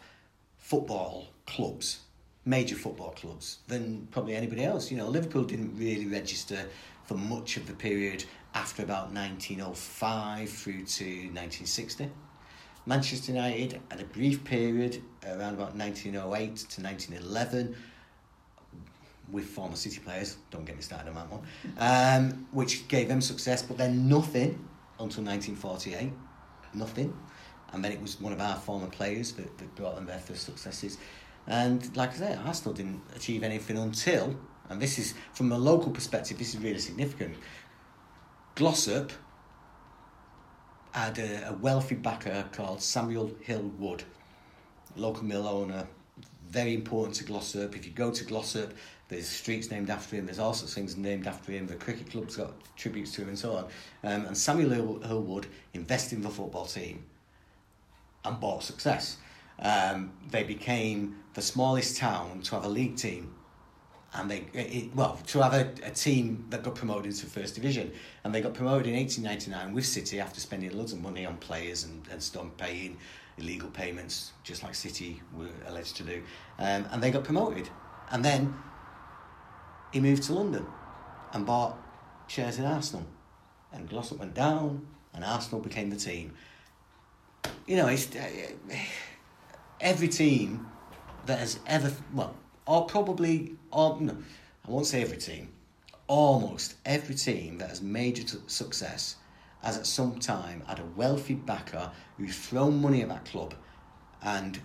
[0.57, 1.99] football clubs,
[2.45, 4.91] major football clubs, than probably anybody else.
[4.91, 6.65] You know, Liverpool didn't really register
[7.05, 8.23] for much of the period
[8.55, 12.09] after about 1905 through to 1960.
[12.85, 17.75] Manchester United had a brief period around about 1908 to 1911
[19.31, 21.41] with former City players, don't get me started on that one,
[21.77, 24.67] um, which gave them success, but then nothing
[24.99, 26.11] until 1948.
[26.73, 27.13] Nothing.
[27.71, 30.45] And then it was one of our former players that, that brought them their first
[30.45, 30.97] successes.
[31.47, 34.35] And like I say, Arsenal didn't achieve anything until,
[34.69, 37.35] and this is from a local perspective, this is really significant.
[38.55, 39.11] Glossop
[40.93, 44.03] had a, a wealthy backer called Samuel Hill Wood,
[44.95, 45.87] local mill owner,
[46.49, 47.75] very important to Glossop.
[47.75, 48.73] If you go to Glossop,
[49.09, 50.25] there's streets named after him.
[50.25, 51.65] There's all sorts of things named after him.
[51.65, 53.63] The cricket club's got tributes to him and so on.
[54.03, 57.03] Um, and Samuel Hill, Hill Wood invested in the football team
[58.23, 59.17] and bought success.
[59.59, 63.32] Um, they became the smallest town to have a league team
[64.15, 67.91] and they it, well to have a, a team that got promoted into first division.
[68.23, 71.83] And they got promoted in 1899 with City after spending loads of money on players
[71.83, 72.97] and, and stuff paying
[73.37, 76.21] illegal payments just like City were alleged to do.
[76.59, 77.69] Um, and they got promoted.
[78.11, 78.53] And then
[79.91, 80.65] he moved to London
[81.33, 81.77] and bought
[82.27, 83.05] shares in Arsenal.
[83.71, 86.33] And Glossop went down and Arsenal became the team.
[87.65, 88.29] You know it's uh,
[89.81, 90.67] every team
[91.25, 94.17] that has ever well or probably, or, no,
[94.67, 95.49] I won't say every team,
[96.07, 99.17] almost every team that has major t- success
[99.61, 103.53] has at some time had a wealthy backer who's thrown money at that club
[104.21, 104.59] and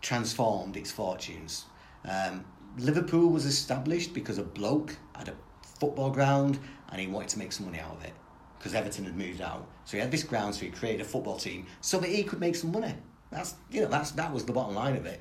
[0.00, 1.64] transformed its fortunes.
[2.04, 2.44] Um,
[2.78, 6.58] Liverpool was established because a bloke had a football ground
[6.90, 8.12] and he wanted to make some money out of it
[8.58, 9.66] because Everton had moved out.
[9.84, 12.40] So he had this ground, so he created a football team so that he could
[12.40, 12.94] make some money.
[13.30, 15.20] That's you know that's that was the bottom line of it.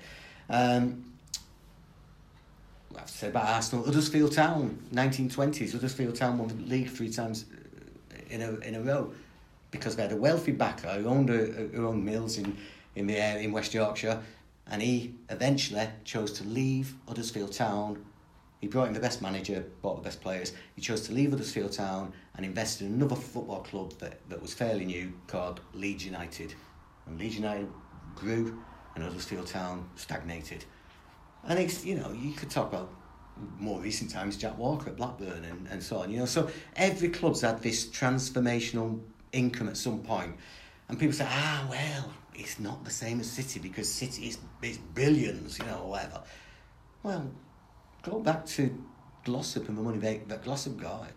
[0.49, 1.14] Um,
[2.95, 5.73] I have say about Arsenal, Huddersfield Town, 1920s.
[5.73, 7.45] Huddersfield Town won the league three times
[8.12, 9.13] uh, in a in a row
[9.71, 12.58] because they had a wealthy backer uh, who owned a, who owned mills in
[12.95, 14.21] in the in West Yorkshire,
[14.67, 18.03] and he eventually chose to leave Huddersfield Town.
[18.62, 20.53] He brought in the best manager, bought the best players.
[20.75, 24.53] He chose to leave Huddersfield Town and invested in another football club that, that was
[24.53, 26.55] fairly new called Leeds United.
[27.05, 27.67] And Leeds United
[28.15, 28.60] grew
[28.95, 30.65] and Huddersfield Town stagnated.
[31.47, 32.91] And it's, you know, you could talk about
[33.60, 36.25] more recent times, Jack Walker at Blackburn and, and so on, you know.
[36.25, 38.99] So every club's had this transformational
[39.31, 40.36] income at some point.
[40.88, 44.77] And people say, ah, well, it's not the same as City because City is, is
[44.77, 46.21] billions, you know, or whatever.
[47.03, 47.31] Well,
[48.03, 48.75] go back to
[49.23, 51.10] Glossop and the money they, that Glossop got.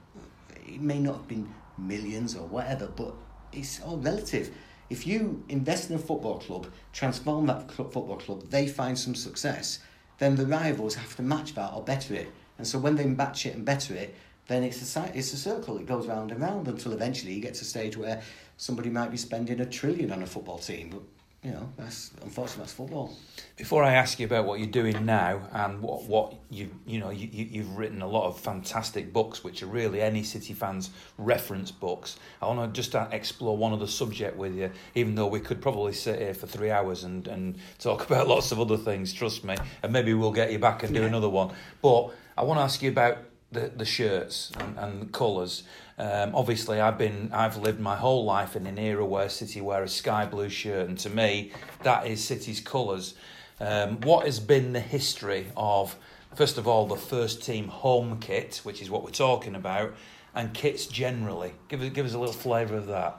[0.67, 3.15] It may not have been millions or whatever, but
[3.53, 4.55] it's all relative.
[4.91, 9.81] If you invest in a football club, transform that football club, they find some success,
[10.19, 12.31] then the rivals have to match that or better it.
[12.59, 14.15] And so when they match it and better it,
[14.49, 15.79] then it's a it's a circle.
[15.79, 18.23] It goes round and round until eventually you get to a stage where
[18.57, 20.91] somebody might be spending a trillion on a football team.
[20.91, 21.03] But
[21.49, 23.17] you know, that's unfortunately that's football.
[23.57, 27.09] Before I ask you about what you're doing now and what what you you know
[27.09, 31.71] you you've written a lot of fantastic books, which are really any City fans reference
[31.71, 32.19] books.
[32.43, 35.95] I want to just explore one other subject with you, even though we could probably
[35.95, 39.15] sit here for three hours and and talk about lots of other things.
[39.15, 41.07] Trust me, and maybe we'll get you back and do yeah.
[41.07, 41.55] another one.
[41.81, 43.19] But I want to ask you about
[43.53, 45.63] the the shirts and, and the colours.
[45.99, 49.83] Um, obviously, I've been I've lived my whole life in an era where City wear
[49.83, 53.15] a sky blue shirt, and to me, that is City's colours.
[53.61, 55.97] Um, what has been the history of,
[56.37, 59.95] first of all, the first team home kit, which is what we're talking about,
[60.35, 61.53] and kits generally?
[61.69, 63.17] Give us give us a little flavour of that.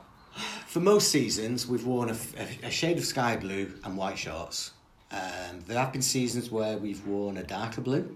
[0.68, 2.18] For most seasons, we've worn a,
[2.64, 4.72] a shade of sky blue and white shorts.
[5.12, 8.16] Um, there have been seasons where we've worn a darker blue,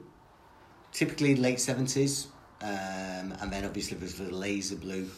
[0.93, 2.27] typically late seventies,
[2.61, 5.09] um, and then obviously there's the laser blue.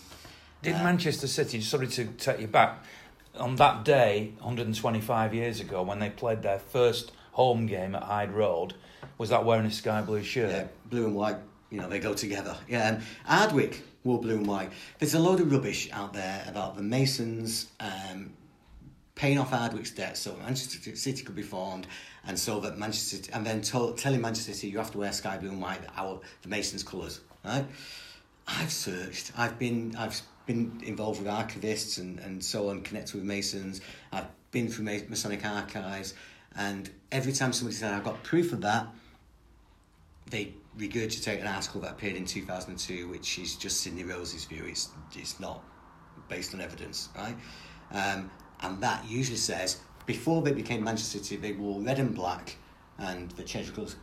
[0.61, 2.83] Did um, Manchester City, sorry to take you back,
[3.37, 8.31] on that day, 125 years ago, when they played their first home game at Hyde
[8.31, 8.73] Road,
[9.17, 10.49] was that wearing a sky blue shirt?
[10.49, 11.37] Yeah, blue and white,
[11.69, 12.55] you know, they go together.
[12.67, 14.71] Yeah, and Ardwick wore blue and white.
[14.99, 18.31] There's a load of rubbish out there about the Masons um,
[19.15, 21.87] paying off Ardwick's debt so Manchester City could be formed
[22.27, 25.37] and so that Manchester City, and then telling Manchester City you have to wear sky
[25.37, 27.65] blue and white, our the Masons' colours right?
[28.47, 29.31] I've searched.
[29.37, 33.81] I've been I've been involved with archivists and, and so on, connected with Masons.
[34.11, 36.13] I've been through Masonic archives,
[36.55, 38.87] And every time somebody said, I've got proof of that,
[40.29, 44.65] they regurgitate an article that appeared in 2002, which is just Sidney Rose's view.
[44.67, 45.63] It's, it's not
[46.29, 47.35] based on evidence, right?
[47.91, 48.29] Um,
[48.61, 52.57] and that usually says before they became Manchester City, they wore red and black
[52.97, 53.95] and the of colours.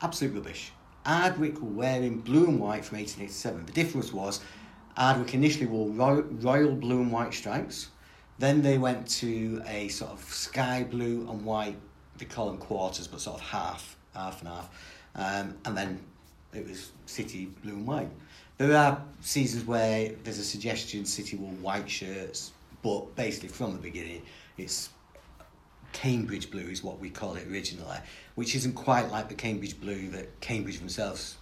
[0.00, 0.72] Absolute rubbish.
[1.04, 3.66] Ardwick were wearing blue and white from 1887.
[3.66, 4.40] The difference was
[4.96, 7.88] Ardwick initially wore royal, royal blue and white stripes.
[8.38, 11.76] Then they went to a sort of sky blue and white,
[12.18, 14.70] they call them quarters, but sort of half, half and half.
[15.14, 16.00] Um, and then
[16.54, 18.10] it was City blue and white.
[18.58, 23.78] There are seasons where there's a suggestion City wore white shirts, but basically from the
[23.78, 24.22] beginning,
[24.56, 24.90] it's
[25.92, 27.98] Cambridge blue is what we call it originally,
[28.34, 31.38] which isn't quite like the Cambridge blue that Cambridge themselves,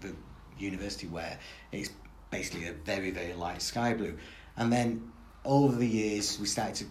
[0.00, 0.14] the
[0.58, 1.38] university wear.
[1.72, 1.90] It's
[2.30, 4.16] basically a very, very light sky blue.
[4.56, 5.12] And then
[5.44, 6.84] over the years, we started to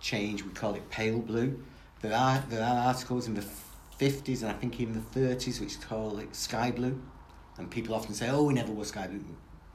[0.00, 1.62] change, we call it pale blue.
[2.02, 3.44] There are, there are articles in the
[3.98, 7.00] 50s and I think even the 30s which call it sky blue.
[7.56, 9.24] And people often say, oh, we never wore sky blue.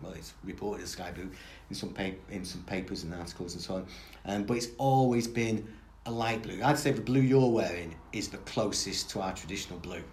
[0.01, 1.29] Well, it's reported as sky blue
[1.69, 3.87] in some, pa- in some papers and articles and so on.
[4.25, 5.67] Um, but it's always been
[6.05, 6.61] a light blue.
[6.63, 10.03] I'd say the blue you're wearing is the closest to our traditional blue.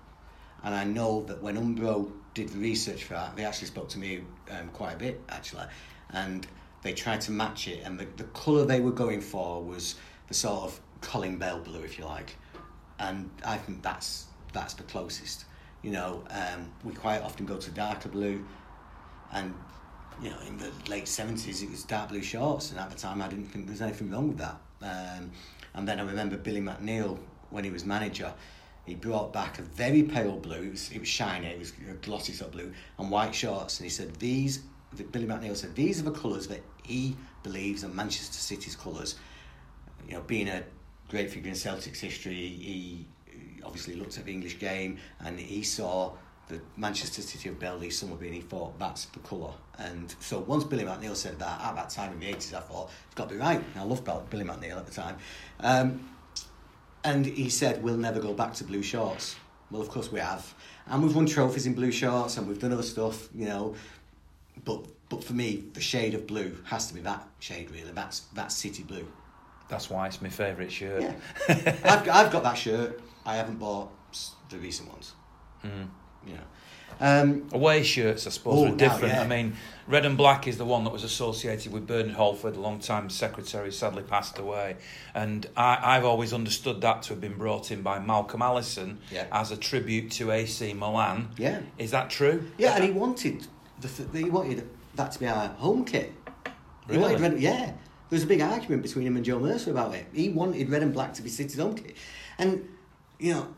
[0.65, 3.99] And I know that when Umbro did the research for that, they actually spoke to
[3.99, 5.65] me um, quite a bit, actually.
[6.11, 6.47] And
[6.83, 7.83] they tried to match it.
[7.85, 9.95] And the, the colour they were going for was
[10.29, 12.37] the sort of Colin Bell blue, if you like.
[12.99, 15.45] And I think that's, that's the closest.
[15.83, 18.45] You know, um, we quite often go to darker blue.
[19.33, 19.55] And,
[20.23, 22.71] you know, in the late 70s, it was dark blue shorts.
[22.71, 24.57] And at the time, I didn't think there was anything wrong with that.
[24.83, 25.31] Um,
[25.75, 27.19] and then I remember Billy McNeill,
[27.51, 28.33] when he was manager,
[28.87, 31.95] he brought back a very pale blue, it was, it was shiny, it was a
[31.95, 33.79] glossy sort of blue, and white shorts.
[33.79, 34.63] And he said, These,
[35.13, 39.17] Billy McNeill said, these are the colours that he believes are Manchester City's colours.
[40.09, 40.63] You know, being a
[41.09, 43.07] great figure in Celtic's history, he
[43.65, 46.13] obviously looked at the English game and he saw
[46.49, 49.53] the Manchester City of Belle summer being, he thought that's the colour.
[49.79, 52.91] And so once Billy McNeill said that, at that time in the 80s, I thought,
[53.07, 53.59] it's got to be right.
[53.59, 55.17] And I loved Billy McNeill at the time.
[55.61, 56.09] Um,
[57.05, 59.37] and he said, we'll never go back to blue shorts.
[59.71, 60.55] Well, of course we have.
[60.87, 63.75] And we've won trophies in blue shorts and we've done other stuff, you know.
[64.65, 67.93] But but for me, the shade of blue has to be that shade, really.
[67.93, 69.07] That's, that's city blue.
[69.69, 71.03] That's why it's my favourite shirt.
[71.03, 71.15] Yeah.
[71.85, 73.01] I've, I've got that shirt.
[73.25, 73.91] I haven't bought
[74.49, 75.13] the recent ones.
[75.65, 75.89] Mm.
[76.27, 76.35] Yeah.
[76.99, 79.15] Um, Away shirts, I suppose, Oh, are now, different.
[79.15, 79.23] yeah.
[79.23, 79.55] I mean,
[79.87, 83.71] red and black is the one that was associated with Bernard Halford, a long-time secretary,
[83.71, 84.77] sadly passed away.
[85.15, 89.27] And I, I've always understood that to have been brought in by Malcolm Allison Yeah.
[89.31, 91.29] as a tribute to AC Milan.
[91.37, 91.61] yeah.
[91.77, 92.51] Is that true?
[92.57, 93.47] Yeah, and he wanted
[93.81, 96.15] the, he wanted that to be our home kit.
[96.89, 97.03] He Really?
[97.03, 97.67] wanted red, yeah.
[98.09, 100.07] There was a big argument between him and Joe Mercer about it.
[100.15, 101.95] He wanted red and black to be City's home kit,
[102.39, 102.67] and
[103.19, 103.49] you know,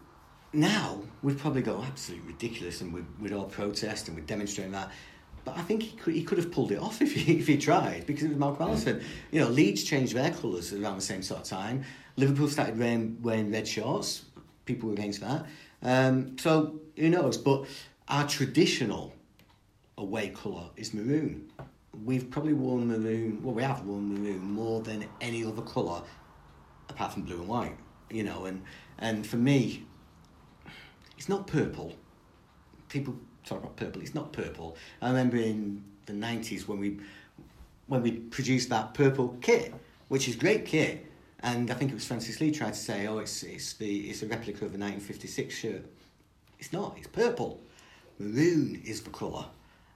[0.53, 4.91] now we'd probably go absolutely ridiculous, and we'd, we'd all protest and we'd demonstrate that.
[5.45, 7.57] But I think he could, he could have pulled it off if he, if he
[7.57, 9.03] tried because it was Malcolm Allison.
[9.31, 11.85] You know, Leeds changed their colours around the same sort of time.
[12.17, 14.25] Liverpool started wearing, wearing red shorts.
[14.65, 15.47] People were against that.
[15.83, 17.39] Um, so who knows?
[17.39, 17.67] But
[18.09, 19.15] our traditional
[19.97, 21.51] away colour is maroon.
[22.05, 26.03] We've probably worn maroon, well, we have worn maroon more than any other colour
[26.89, 27.77] apart from blue and white,
[28.11, 28.45] you know.
[28.45, 28.63] And,
[28.99, 29.87] and for me,
[31.19, 31.93] it's not purple.
[32.89, 34.77] People talk about purple, it's not purple.
[35.03, 36.99] I remember in the 90s when we,
[37.89, 39.75] when we produced that purple kit,
[40.07, 41.05] which is great kit.
[41.41, 44.23] And I think it was Francis Lee tried to say, oh, it's, it's, the, it's
[44.23, 45.85] a replica of the 1956 shirt.
[46.59, 47.61] It's not, it's purple.
[48.19, 49.47] Maroon is the colour.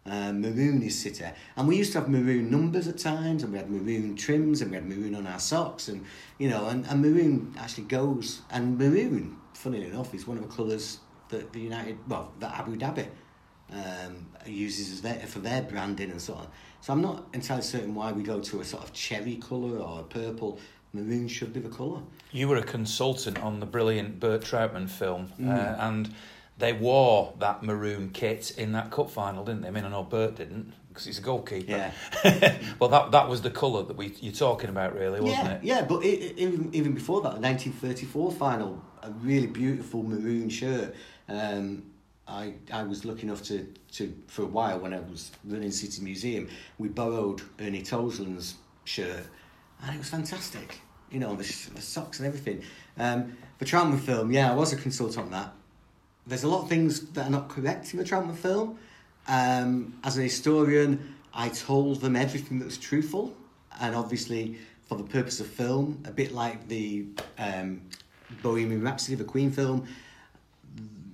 [0.04, 1.24] Um, maroon is City.
[1.56, 4.72] And we used to have maroon numbers at times, and we had maroon trims, and
[4.72, 6.04] we had maroon on our socks, and
[6.38, 8.42] you know, and, and maroon actually goes.
[8.50, 10.98] And maroon, funnily enough, is one of the colours
[11.32, 13.06] that the United, well, that Abu Dhabi
[13.72, 16.46] um, uses as their, for their branding and so on.
[16.80, 20.00] So I'm not entirely certain why we go to a sort of cherry colour or
[20.00, 20.60] a purple.
[20.92, 22.00] Maroon should be the colour.
[22.32, 25.48] You were a consultant on the brilliant Bert Trautmann film, Mm.
[25.48, 26.14] uh, and
[26.58, 29.68] they wore that maroon kit in that cup final, didn't they?
[29.68, 31.70] I mean, I know Bert didn't because he's a goalkeeper.
[32.24, 32.58] Yeah.
[32.78, 35.64] well, that that was the colour that we you're talking about, really, wasn't yeah, it?
[35.64, 40.50] Yeah, but it, it- even even before that, the 1934 final, a really beautiful maroon
[40.50, 40.94] shirt.
[41.28, 41.84] Um,
[42.26, 46.02] I I was lucky enough to, to for a while when I was running City
[46.02, 46.48] Museum,
[46.78, 48.54] we borrowed Ernie Toseland's
[48.84, 49.26] shirt,
[49.82, 50.80] and it was fantastic.
[51.10, 51.44] You know, the,
[51.74, 52.62] the socks and everything.
[52.98, 55.52] Um, the Trautmann film, yeah, I was a consultant on that.
[56.26, 58.78] There's a lot of things that are not correct in the Trautmann film.
[59.28, 63.34] Um, as an historian, I told them everything that was truthful,
[63.80, 64.56] and obviously,
[64.86, 67.06] for the purpose of film, a bit like the
[67.38, 67.82] um,
[68.42, 69.86] Bohemian Rhapsody, the Queen film,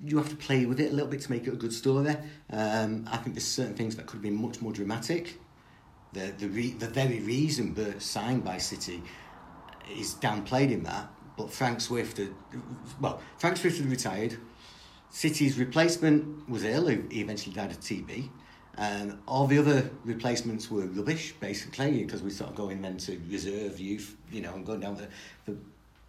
[0.05, 2.17] you have to play with it a little bit to make it a good story.
[2.51, 5.39] Um, I think there's certain things that could have been much more dramatic.
[6.13, 9.03] The the re- the very reason Bert signed by City
[9.97, 11.11] is downplayed in that.
[11.37, 12.35] But Frank Swift, had,
[13.01, 14.37] well, Frank Swift had retired.
[15.11, 16.89] City's replacement was ill.
[16.89, 18.29] He eventually died of TB.
[18.77, 23.79] Um, all the other replacements were rubbish, basically, because we of going then to reserve
[23.81, 25.09] youth, you know, and going down the,
[25.47, 25.59] the,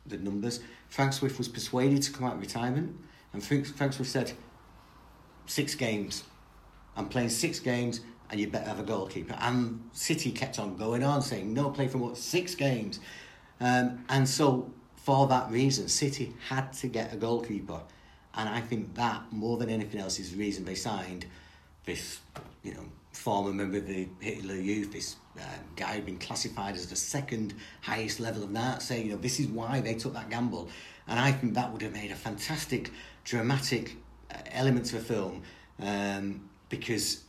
[0.06, 0.60] the numbers.
[0.90, 2.96] Frank Swift was persuaded to come out of retirement,
[3.34, 4.32] and Frank Swift said,
[5.46, 6.24] six games.
[6.96, 9.36] I'm playing six games, and you better have a goalkeeper.
[9.40, 13.00] And City kept on going on, saying, no, play for what, six games.
[13.60, 17.82] Um, and so, for that reason, City had to get a goalkeeper.
[18.36, 21.26] And I think that, more than anything else, is the reason they signed
[21.86, 22.20] this,
[22.64, 25.44] you know, former member of the Hitler Youth, this uh,
[25.76, 29.48] guy who'd been classified as the second highest level of saying, you know, this is
[29.48, 30.70] why they took that gamble.
[31.10, 32.92] And I think that would have made a fantastic,
[33.24, 33.98] dramatic
[34.32, 35.42] uh, element to a film
[35.82, 37.24] um, because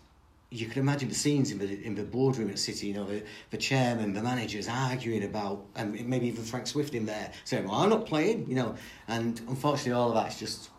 [0.51, 3.23] you can imagine the scenes in the in the boardroom at City, you know, the,
[3.51, 7.77] the chairman, the managers arguing about, and maybe even Frank Swift in there saying, "Well,
[7.77, 8.75] I'm not playing," you know,
[9.09, 10.71] and unfortunately, all of that's just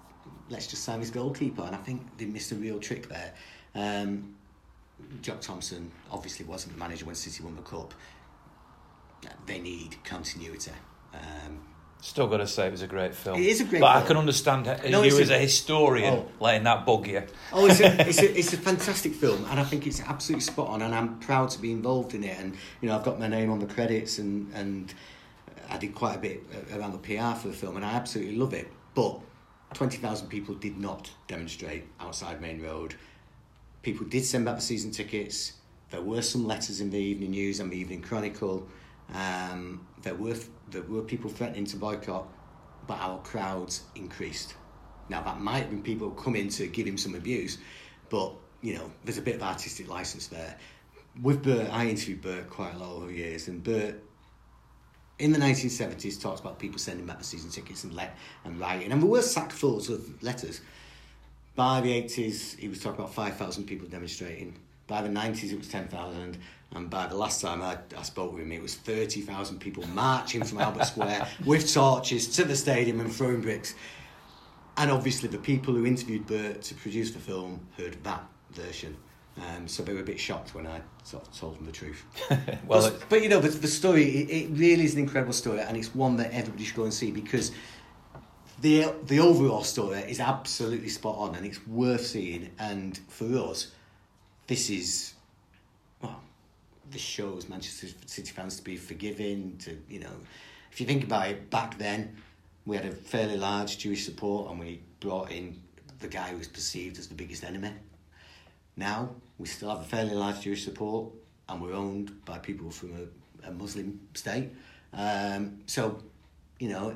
[0.49, 3.34] let's just sign his goalkeeper, and I think they missed a real trick there.
[3.74, 4.36] Um,
[5.22, 7.93] Jock Thomson obviously wasn't the manager when City won the cup.
[9.45, 10.72] They need continuity.
[11.14, 11.62] Um,
[12.04, 13.39] Still got to say it was a great film.
[13.39, 13.82] It is a great film.
[13.82, 14.04] but film.
[14.04, 16.28] I can understand No, you as a- a historian Oh.
[16.39, 17.22] letting that bug you.
[17.54, 20.70] Oh, it's a, it's a it's a fantastic film, and I think it's absolutely spot
[20.70, 22.38] on, and I'm proud to be involved in it.
[22.39, 24.91] And you know, I've got my name on the credits, and and
[25.70, 26.43] I did quite a bit
[26.74, 28.68] around the PR for the film, and I absolutely love it.
[28.95, 29.20] But
[29.76, 32.95] twenty thousand people did not demonstrate outside Maine Road.
[33.84, 35.54] People did send back the season tickets.
[35.91, 38.68] There were some letters in the Evening News and the Evening Chronicle.
[39.14, 40.36] Um, there were
[40.70, 42.28] there were people threatening to boycott,
[42.88, 44.56] but our crowds increased.
[45.10, 47.58] Now that might have been people coming to give him some abuse,
[48.10, 50.58] but you know there's a bit of artistic license there.
[51.22, 54.02] With Bert, I interviewed Bert quite a lot over the years, and Bert
[55.20, 58.91] in the 1970s talks about people sending back the season tickets and let and writing,
[58.91, 60.62] and there were sackfuls of letters.
[61.54, 64.58] By the 80s, he was talking about 5,000 people demonstrating.
[64.92, 66.38] By the 90s, it was 10,000.
[66.76, 70.44] And by the last time I, I spoke with him, it was 30,000 people marching
[70.44, 73.74] from Albert Square with torches to the stadium and throwing bricks.
[74.76, 78.22] And obviously, the people who interviewed Bert to produce the film heard that
[78.52, 78.98] version.
[79.38, 82.04] Um, so they were a bit shocked when I sort of told them the truth.
[82.68, 85.62] Well, but, but you know, the, the story, it, it really is an incredible story,
[85.62, 87.54] and it's one that everybody should go and see because
[88.60, 92.50] the the overall story is absolutely spot on, and it's worth seeing.
[92.60, 93.72] And for us,
[94.48, 95.14] this is
[96.02, 96.22] well,
[96.89, 99.58] this shows Manchester City fans to be forgiving.
[99.60, 100.16] To you know,
[100.72, 102.16] if you think about it, back then
[102.66, 105.62] we had a fairly large Jewish support, and we brought in
[106.00, 107.72] the guy who was perceived as the biggest enemy.
[108.76, 111.12] Now we still have a fairly large Jewish support,
[111.50, 114.50] and we're owned by people from a, a Muslim state.
[114.94, 116.02] Um, so,
[116.60, 116.96] you know,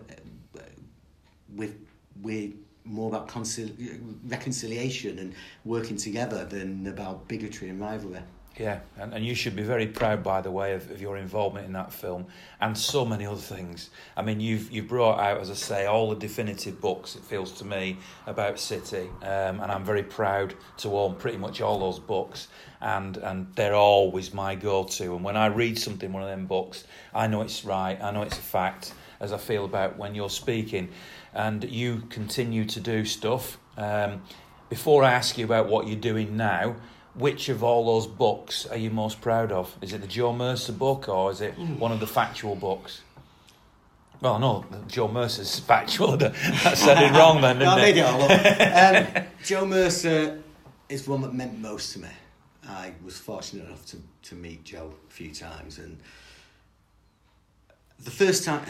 [1.55, 1.75] with
[2.21, 2.53] we're
[2.85, 3.73] more about concil-
[4.27, 5.33] reconciliation and
[5.63, 8.21] working together than about bigotry and rivalry.
[8.57, 11.65] Yeah, and, and you should be very proud, by the way, of, of your involvement
[11.65, 12.27] in that film
[12.61, 13.89] and so many other things.
[14.15, 17.17] I mean, you've you've brought out, as I say, all the definitive books.
[17.17, 21.59] It feels to me about City, um, and I'm very proud to own pretty much
[21.59, 22.47] all those books.
[22.79, 25.15] And and they're always my go-to.
[25.15, 28.01] And when I read something, one of them books, I know it's right.
[28.01, 30.89] I know it's a fact, as I feel about when you're speaking.
[31.35, 33.57] And you continue to do stuff.
[33.77, 34.21] Um,
[34.69, 36.77] before I ask you about what you're doing now,
[37.13, 39.75] which of all those books are you most proud of?
[39.81, 43.01] Is it the Joe Mercer book or is it one of the factual books?
[44.21, 46.17] Well, no, Joe Mercer's factual.
[46.17, 46.33] That
[46.77, 48.05] said it wrong then, No, didn't I made it?
[48.05, 49.15] up.
[49.17, 50.41] Um, Joe Mercer
[50.89, 52.07] is one that meant most to me.
[52.67, 55.99] I was fortunate enough to, to meet Joe a few times, and
[58.03, 58.65] the first time,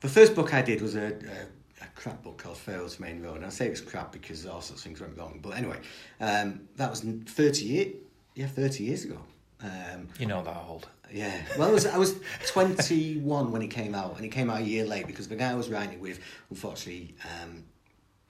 [0.00, 3.36] the first book I did was a, a, a crap book called Pharaoh's Main Road.
[3.36, 5.40] And I say it was crap because all sorts of things went wrong.
[5.42, 5.78] But anyway,
[6.20, 7.96] um, that was 38,
[8.34, 9.18] yeah, thirty years ago.
[9.60, 10.88] Um, You know that old.
[11.12, 11.42] yeah.
[11.58, 12.14] Well, I was, I was
[12.46, 15.50] 21 when it came out, and it came out a year late because the guy
[15.50, 16.20] I was writing it with,
[16.50, 17.64] unfortunately, um,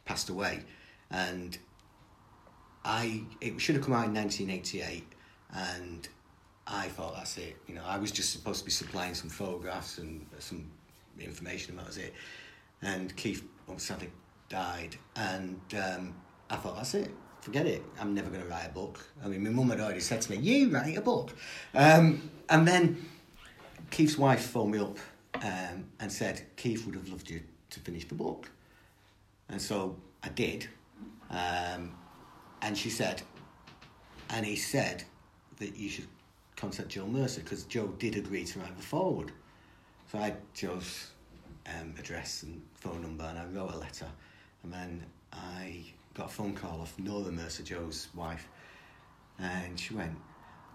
[0.06, 0.64] passed away.
[1.10, 1.58] And
[2.84, 5.04] I it should have come out in 1988,
[5.54, 6.08] and
[6.66, 7.56] I thought that's it.
[7.66, 10.70] You know, I was just supposed to be supplying some photographs and some
[11.24, 12.14] information, and that was it.
[12.82, 13.44] And Keith
[13.76, 14.10] sadly
[14.48, 16.14] died, and um,
[16.50, 17.10] I thought that's it.
[17.40, 17.82] Forget it.
[18.00, 18.98] I'm never going to write a book.
[19.24, 21.34] I mean, my mum had already said to me, "You write a book,"
[21.74, 23.08] um, and then
[23.90, 24.98] Keith's wife phoned me up
[25.34, 28.50] um, and said Keith would have loved you to finish the book.
[29.48, 30.68] And so I did.
[31.30, 31.92] Um,
[32.62, 33.22] and she said,
[34.30, 35.04] and he said
[35.58, 36.08] that you should
[36.56, 39.32] contact Joe Mercer because Joe did agree to write the forward.
[40.10, 41.10] So I Joe's
[41.66, 44.06] um, address and phone number and I wrote a letter.
[44.62, 45.84] And then I
[46.14, 48.48] got a phone call off Nora Mercer, Joe's wife.
[49.38, 50.16] And she went,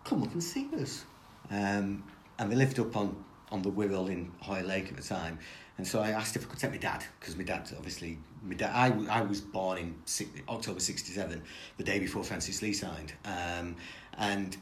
[0.03, 1.05] come up and see us.
[1.49, 2.03] Um,
[2.37, 5.39] and we lived up on, on the Wirral in Hoylake at the time.
[5.79, 8.53] And so I asked if I could take my dad, because my dad, obviously, my
[8.53, 11.41] dad, I, I was born in six, October 67,
[11.77, 13.13] the day before Francis Lee signed.
[13.25, 13.75] Um,
[14.19, 14.55] and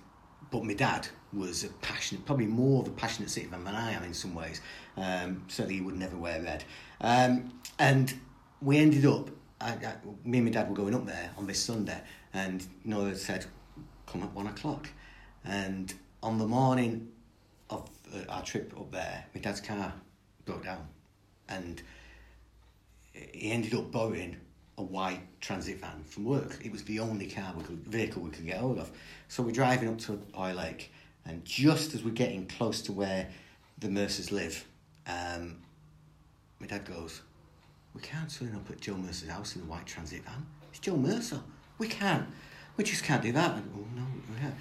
[0.51, 3.93] but my dad was a passionate, probably more of a passionate City fan than I
[3.93, 4.61] am in some ways.
[4.97, 6.63] Um, certainly, he would never wear red.
[6.99, 8.13] Um, and
[8.61, 9.29] we ended up,
[9.59, 9.95] I, I,
[10.25, 11.99] me and my dad were going up there on this Sunday,
[12.33, 13.45] and Nora said,
[14.05, 14.87] "Come at one o'clock."
[15.45, 17.07] And on the morning
[17.69, 19.93] of uh, our trip up there, my dad's car
[20.45, 20.85] broke down,
[21.47, 21.81] and
[23.13, 24.35] he ended up borrowing
[24.81, 26.59] a white transit van from work.
[26.63, 28.91] It was the only car we could, vehicle we could get hold of.
[29.27, 30.91] So we're driving up to Hoylake,
[31.25, 33.29] and just as we're getting close to where
[33.77, 34.65] the Mercers live,
[35.07, 35.57] um,
[36.59, 37.21] my dad goes,
[37.93, 40.45] "We can't turn up at Joe Mercer's house in the white transit van.
[40.71, 41.41] It's Joe Mercer.
[41.77, 42.27] We can't.
[42.75, 44.51] We just can't do that." And, oh no, we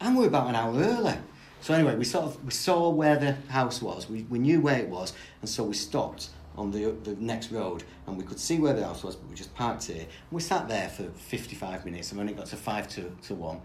[0.00, 1.16] and we're about an hour early.
[1.60, 4.08] So anyway, we sort of we saw where the house was.
[4.08, 7.84] We we knew where it was, and so we stopped on the the next road,
[8.06, 9.16] and we could see where the house was.
[9.16, 10.00] But we just parked here.
[10.02, 13.10] And we sat there for fifty five minutes, and when it got to five to
[13.28, 13.60] to one,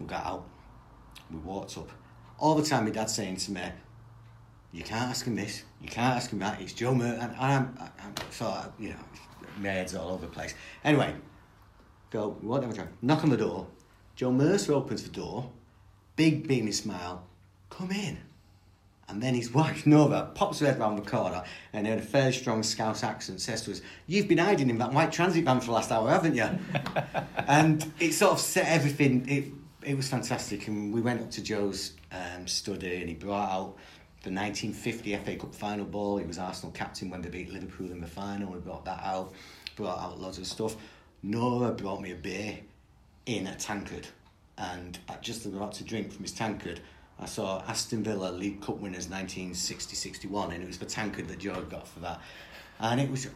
[0.00, 0.48] we got out.
[1.30, 1.90] We walked up.
[2.38, 3.62] All the time, my dad's saying to me,
[4.72, 5.64] "You can't ask him this.
[5.80, 6.60] You can't ask him that.
[6.60, 10.54] It's Joe Mer." And I'm, I'm you know, head's all over the place.
[10.84, 11.14] Anyway,
[12.10, 12.36] go.
[12.40, 12.88] Whatever.
[13.02, 13.66] Knock on the door.
[14.16, 15.50] Joe Mercer opens the door
[16.16, 17.26] big beaming smile,
[17.70, 18.18] come in.
[19.08, 21.42] And then his wife, Nora, pops her head round the corner
[21.72, 24.92] and in a fairly strong Scouse accent says to us, You've been hiding in that
[24.92, 26.48] white transit van for the last hour, haven't you?
[27.46, 29.44] and it sort of set everything, it,
[29.88, 30.68] it was fantastic.
[30.68, 33.76] And we went up to Joe's um, study and he brought out
[34.22, 36.16] the 1950 FA Cup final ball.
[36.18, 38.52] He was Arsenal captain when they beat Liverpool in the final.
[38.52, 39.34] We brought that out,
[39.76, 40.76] brought out loads of stuff.
[41.22, 42.58] Nora brought me a beer
[43.26, 44.06] in a tankard
[44.58, 46.80] and just about to drink from his tankard,
[47.18, 51.62] I saw Aston Villa League Cup winners 1960-61, and it was the tankard that Joe
[51.62, 52.20] got for that,
[52.80, 53.28] and it was,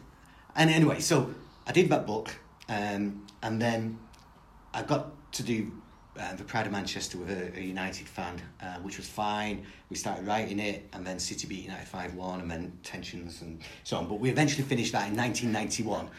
[0.55, 1.33] and anyway, so
[1.65, 2.35] I did that book,
[2.67, 3.99] um, and then
[4.73, 5.71] I got to do
[6.19, 9.65] uh, the Pride of Manchester with a, a United fan, uh, which was fine.
[9.89, 13.61] We started writing it, and then City beat United five one, and then tensions and
[13.85, 14.07] so on.
[14.07, 16.09] But we eventually finished that in 1991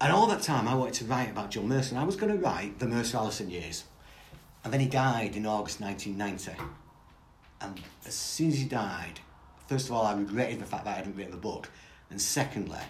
[0.00, 1.94] and all that time I wanted to write about Joe Mercer.
[1.94, 3.84] And I was going to write the Mercer Allison years.
[4.66, 6.60] And then he died in August 1990.
[7.60, 9.20] And as soon as he died,
[9.68, 11.70] first of all, I regretted the fact that I hadn't written the book.
[12.10, 12.80] And secondly,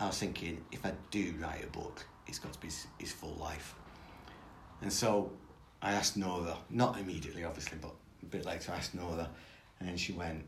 [0.00, 3.12] I was thinking, if I do write a book, it's got to be his, his
[3.12, 3.76] full life.
[4.82, 5.30] And so
[5.80, 7.94] I asked Nora, not immediately, obviously, but
[8.24, 9.30] a bit later, I asked Nora,
[9.78, 10.44] and she went,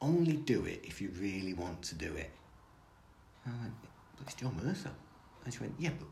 [0.00, 2.30] only do it if you really want to do it.
[3.46, 3.74] I went,
[4.16, 4.92] but it's John Mercer.
[5.44, 6.08] And she went, yeah, but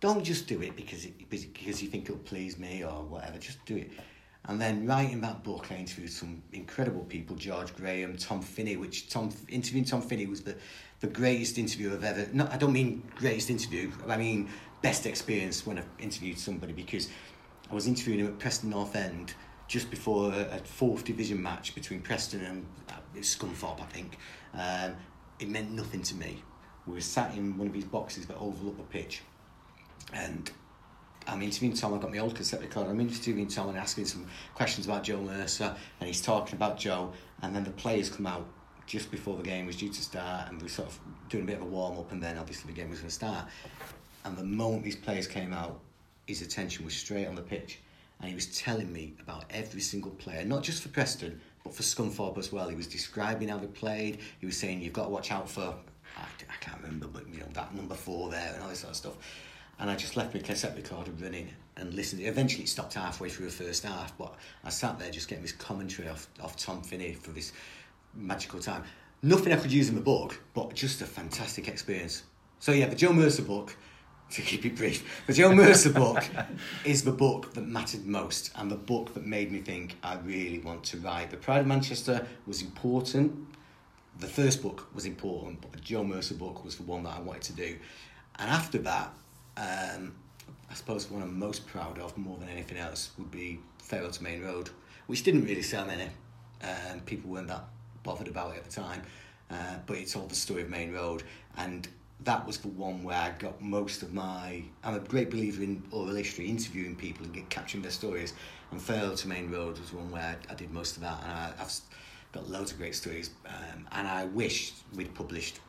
[0.00, 3.38] don't just do it because it, because you think it'll please me or whatever.
[3.38, 3.90] Just do it.
[4.44, 8.76] And then writing that book, I interviewed some incredible people: George Graham, Tom Finney.
[8.76, 10.56] Which Tom interviewing Tom Finney was the
[11.00, 12.28] the greatest interview I've ever.
[12.32, 13.90] No, I don't mean greatest interview.
[14.06, 14.48] I mean
[14.80, 17.08] best experience when I've interviewed somebody because
[17.70, 19.34] I was interviewing him at Preston North End
[19.66, 24.16] just before a, a fourth division match between Preston and uh, Scunthorpe, I think.
[24.54, 24.94] Um,
[25.40, 26.42] it meant nothing to me
[26.88, 29.22] we were sat in one of these boxes that overlooked the pitch,
[30.12, 30.50] and
[31.26, 31.94] I'm interviewing Tom.
[31.94, 32.90] I've got my old cassette recorder.
[32.90, 37.12] I'm interviewing Tom and asking some questions about Joe Mercer, and he's talking about Joe.
[37.42, 38.46] And then the players come out
[38.86, 40.98] just before the game was due to start, and we are sort of
[41.28, 43.14] doing a bit of a warm up, and then obviously the game was going to
[43.14, 43.46] start.
[44.24, 45.78] And the moment these players came out,
[46.26, 47.80] his attention was straight on the pitch,
[48.20, 51.82] and he was telling me about every single player, not just for Preston, but for
[51.82, 52.68] Scunthorpe as well.
[52.68, 54.20] He was describing how they played.
[54.40, 55.74] He was saying you've got to watch out for
[56.16, 58.90] I, I can't remember, but you know that number four there and all this sort
[58.90, 59.14] of stuff.
[59.78, 62.22] And I just left my cassette recorder running and listened.
[62.22, 65.52] Eventually, it stopped halfway through the first half, but I sat there just getting this
[65.52, 67.52] commentary off, off Tom Finney for this
[68.14, 68.82] magical time.
[69.22, 72.24] Nothing I could use in the book, but just a fantastic experience.
[72.58, 73.76] So yeah, the Joe Mercer book.
[74.32, 76.22] To keep it brief, the Joe Mercer book
[76.84, 80.58] is the book that mattered most and the book that made me think I really
[80.58, 81.30] want to write.
[81.30, 83.48] The Pride of Manchester was important
[84.18, 87.20] the first book was important, but the Joe Mercer book was the one that I
[87.20, 87.76] wanted to do.
[88.36, 89.12] And after that,
[89.58, 90.14] um,
[90.70, 94.22] I suppose one I'm most proud of more than anything else would be Farewell to
[94.22, 94.70] Maine Road,
[95.06, 96.08] which didn't really sell many.
[96.62, 97.64] Um, people weren't that
[98.02, 99.02] bothered about it at the time.
[99.50, 101.22] uh, but it told the story of Maine Road,
[101.56, 101.88] and
[102.24, 104.62] that was the one where I got most of my.
[104.84, 108.34] I'm a great believer in oral history, interviewing people and get, capturing their stories.
[108.70, 111.32] And Farewell to Maine Road was one where I, I did most of that, and
[111.32, 111.72] I, have
[112.32, 113.30] got loads of great stories.
[113.46, 115.60] Um, and I wish we'd published.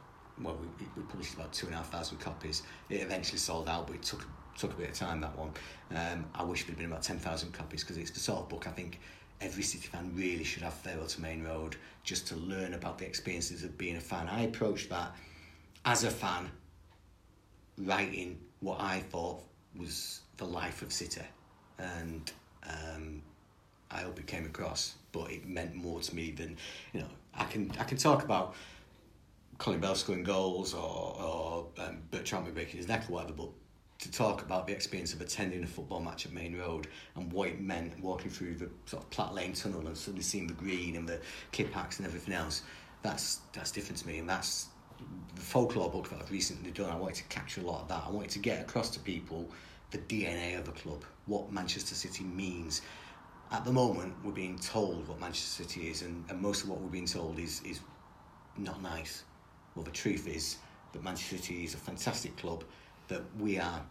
[0.41, 2.63] Well, we, we published about two and a half thousand copies.
[2.89, 4.25] It eventually sold out, but it took
[4.57, 5.51] took a bit of time that one.
[5.95, 8.67] Um, I wish there'd been about ten thousand copies because it's the sort of book
[8.67, 8.99] I think
[9.41, 13.05] every City fan really should have Farewell to Maine Road just to learn about the
[13.05, 14.27] experiences of being a fan.
[14.27, 15.15] I approached that
[15.85, 16.49] as a fan,
[17.77, 19.41] writing what I thought
[19.77, 21.21] was the life of City,
[21.77, 22.31] and
[22.67, 23.21] um,
[23.91, 24.95] I hope it came across.
[25.11, 26.57] But it meant more to me than
[26.93, 27.07] you know.
[27.33, 28.55] I can I can talk about
[29.60, 33.49] Colin Bell scoring goals or or um, Bertrand breaking his neck or whatever, but
[33.99, 37.49] to talk about the experience of attending a football match at Maine Road and what
[37.49, 40.95] it meant walking through the sort of Platt Lane tunnel and suddenly seeing the green
[40.95, 41.20] and the
[41.51, 42.64] Kippax and everything else.
[43.01, 44.68] That's that's different to me, and that's
[45.36, 46.89] the folklore book that I've recently done.
[46.89, 48.03] I wanted to capture a lot of that.
[48.07, 49.49] I wanted to get across to people
[49.91, 52.82] the DNA of a club, what Manchester City means.
[53.51, 56.80] At the moment, we're being told what Manchester City is, and, and most of what
[56.80, 57.82] we're being told is is
[58.57, 59.24] not nice.
[59.80, 60.57] Well, the truth is
[60.91, 62.65] that Manchester City is a fantastic club
[63.07, 63.82] that we are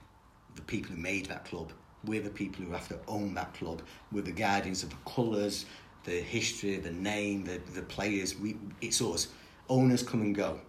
[0.55, 1.73] the people who made that club.
[2.05, 3.81] We're the people who have to own that club.
[4.13, 5.65] We're the guardians of the colours,
[6.05, 8.39] the history, the name, the, the players.
[8.39, 9.29] We, it's us.
[9.71, 10.61] Owners come and go,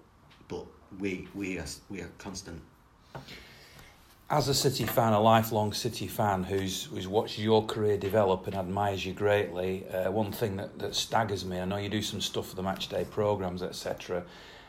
[0.47, 0.65] but
[0.99, 2.61] we, we, are, we are constant.
[4.29, 8.55] As a City fan, a lifelong City fan who's, who's watched your career develop and
[8.55, 12.21] admires you greatly, uh, one thing that, that staggers me, I know you do some
[12.21, 14.23] stuff for the matchday programmes, etc.,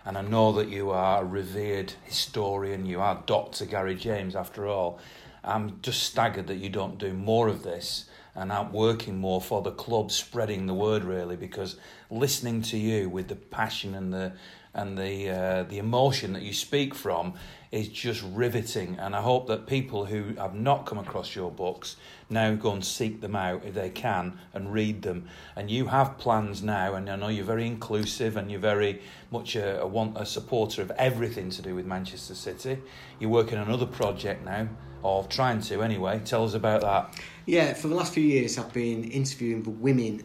[0.05, 3.67] and I know that you are a revered historian, you are Dr.
[3.67, 4.99] Gary James after all.
[5.45, 9.63] I'm just staggered that you don't do more of this and out working more for
[9.63, 11.77] the club, spreading the word really, because
[12.11, 14.33] listening to you with the passion and the
[14.75, 17.35] and the uh, the emotion that you speak from
[17.73, 18.97] is just riveting.
[18.99, 21.97] And I hope that people who have not come across your books
[22.29, 25.29] now go and seek them out if they can and read them.
[25.55, 29.01] And you have plans now, and I know you're very inclusive and you're very
[29.31, 32.79] much a, a, want, a supporter of everything to do with Manchester City.
[33.21, 34.69] You're working on another project now,
[35.03, 36.21] or trying to anyway.
[36.25, 37.21] Tell us about that.
[37.47, 40.25] Yeah, for the last few years, I've been interviewing the women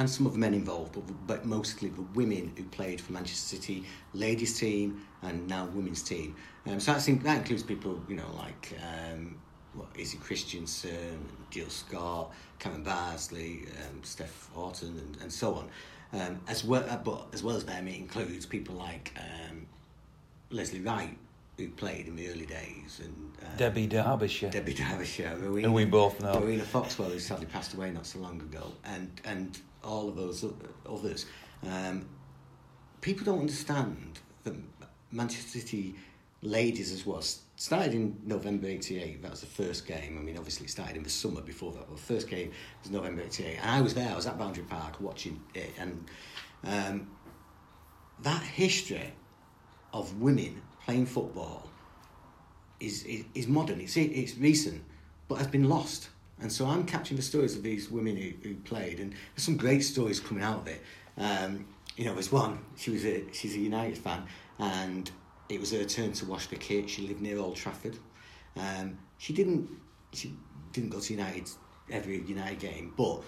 [0.00, 3.56] and some of the men involved, but, but mostly the women who played for Manchester
[3.56, 3.84] City
[4.14, 6.34] ladies team and now women's team.
[6.66, 9.36] Um, so that, that includes people, you know, like um,
[9.74, 15.68] what Izzy Christiansen, Jill Scott, Karen Bardsley, um, Steph Houghton, and, and so on.
[16.18, 19.66] Um, as well, uh, but as well as them, it includes people like um,
[20.48, 21.16] Leslie Wright,
[21.58, 24.48] who played in the early days, and uh, Debbie Derbyshire.
[24.50, 26.40] Debbie Derbyshire, Rowena, who we both know.
[26.40, 30.44] Rowena Foxwell, who sadly passed away not so long ago, and and all of those
[30.88, 31.26] others.
[31.66, 32.08] Um,
[33.00, 34.54] people don't understand that
[35.10, 35.94] Manchester City
[36.42, 37.22] ladies as well
[37.56, 40.16] started in November 88 that was the first game.
[40.18, 42.50] I mean obviously it started in the summer before that but the first game
[42.82, 46.06] was November 88 and I was there I was at Boundary Park watching it and
[46.64, 47.10] um,
[48.22, 49.12] that history
[49.92, 51.68] of women playing football
[52.78, 53.80] is, is, is modern.
[53.80, 54.82] It's, it's recent
[55.28, 56.08] but has been lost
[56.40, 59.56] and so I'm capturing the stories of these women who, who played and there's some
[59.56, 60.82] great stories coming out of it
[61.18, 61.66] um,
[61.96, 64.24] you know there's one she was a she's a United fan
[64.58, 65.10] and
[65.50, 66.88] it was her turn to wash the kit.
[66.88, 67.98] She lived near Old Trafford.
[68.56, 69.68] Um, she didn't
[70.12, 70.34] she
[70.72, 71.50] didn't go to United
[71.90, 73.22] every United game, but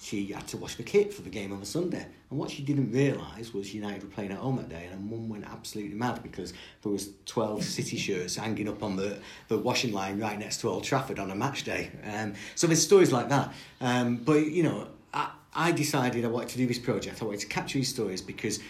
[0.00, 2.06] she had to wash the kit for the game on a Sunday.
[2.30, 4.98] And what she didn't realise was United were playing at home that day, and her
[4.98, 9.58] mum went absolutely mad because there was twelve City shirts hanging up on the, the
[9.58, 11.90] washing line right next to Old Trafford on a match day.
[12.04, 13.52] Um, so there's stories like that.
[13.80, 17.20] Um, but you know, I, I decided I wanted to do this project.
[17.20, 18.60] I wanted to capture these stories because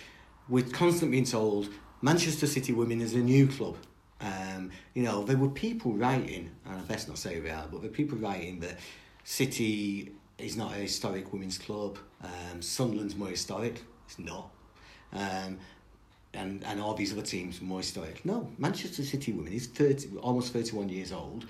[0.49, 1.69] we're constantly being told
[2.03, 3.77] Manchester City Women is a new club.
[4.21, 7.83] Um, you know, there were people writing, and I best not say they are, but
[7.83, 8.79] there were people writing that
[9.23, 10.13] City
[10.43, 11.99] is not a historic women's club.
[12.23, 13.83] Um, Sunderland's more historic.
[14.07, 14.51] It's not.
[15.13, 15.59] Um,
[16.35, 18.25] and, and all these other teams more historic.
[18.25, 21.47] No, Manchester City Women is 30, almost 31 years old.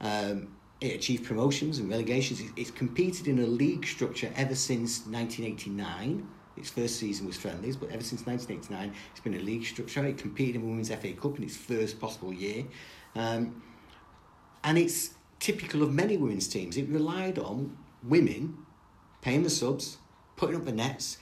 [0.00, 2.40] Um, it achieved promotions and relegations.
[2.40, 6.26] It, it's competed in a league structure ever since 1989.
[6.56, 10.04] Its first season was friendlies, but ever since 1989, it's been a league structure.
[10.04, 12.64] It competed in the Women's FA Cup in its first possible year.
[13.14, 13.62] Um,
[14.64, 16.76] and it's typical of many women's teams.
[16.76, 18.56] It relied on women
[19.20, 19.98] paying the subs,
[20.36, 21.18] putting up the nets,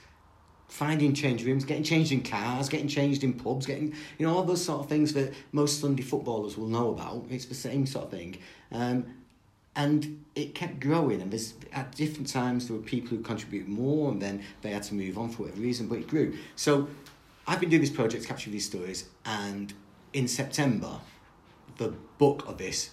[0.67, 4.43] finding change rooms, getting changed in cars, getting changed in pubs, getting, you know, all
[4.43, 7.25] those sort of things that most Sunday footballers will know about.
[7.29, 8.37] It's the same sort of thing.
[8.71, 9.05] Um,
[9.75, 14.11] and it kept growing and there's at different times there were people who contributed more
[14.11, 16.89] and then they had to move on for whatever reason but it grew so
[17.47, 19.73] I've been doing this project, capturing these stories, and
[20.13, 20.99] in September,
[21.77, 22.91] the book of this,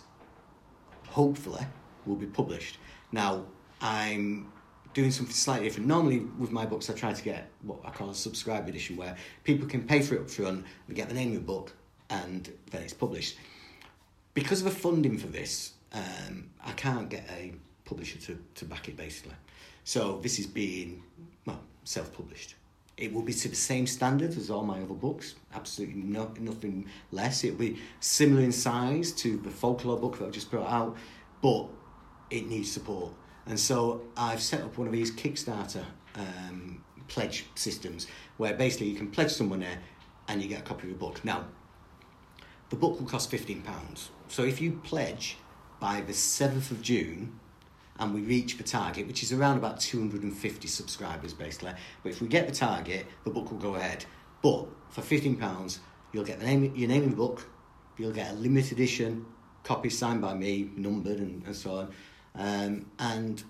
[1.08, 1.66] hopefully,
[2.06, 2.78] will be published.
[3.12, 3.44] Now,
[3.80, 4.52] I'm
[4.94, 5.86] doing something slightly different.
[5.86, 9.16] Normally, with my books, I try to get what I call a subscribe edition, where
[9.44, 11.72] people can pay for it up front, get the name of the book,
[12.10, 13.36] and then it's published.
[14.34, 17.52] Because of the funding for this, um, I can't get a
[17.84, 19.34] publisher to, to back it basically.
[19.84, 21.02] So this is being
[21.46, 22.54] well self published.
[22.96, 26.86] It will be to the same standard as all my other books, absolutely no, nothing
[27.12, 27.44] less.
[27.44, 30.96] It'll be similar in size to the folklore book that I've just brought out,
[31.40, 31.68] but
[32.30, 33.12] it needs support.
[33.48, 35.84] And so I've set up one of these Kickstarter
[36.14, 39.66] um, pledge systems where basically you can pledge some money
[40.28, 41.24] and you get a copy of the book.
[41.24, 41.46] Now,
[42.68, 43.62] the book will cost £15.
[44.28, 45.38] So if you pledge
[45.80, 47.40] by the 7th of June,
[48.00, 51.72] and we reach the target, which is around about 250 subscribers basically.
[52.02, 54.04] But if we get the target, the book will go ahead.
[54.40, 55.78] But for £15,
[56.12, 57.48] you'll get the name, your name in the book,
[57.96, 59.26] you'll get a limited edition
[59.64, 61.92] copy signed by me, numbered and, and so on,
[62.34, 63.42] um, and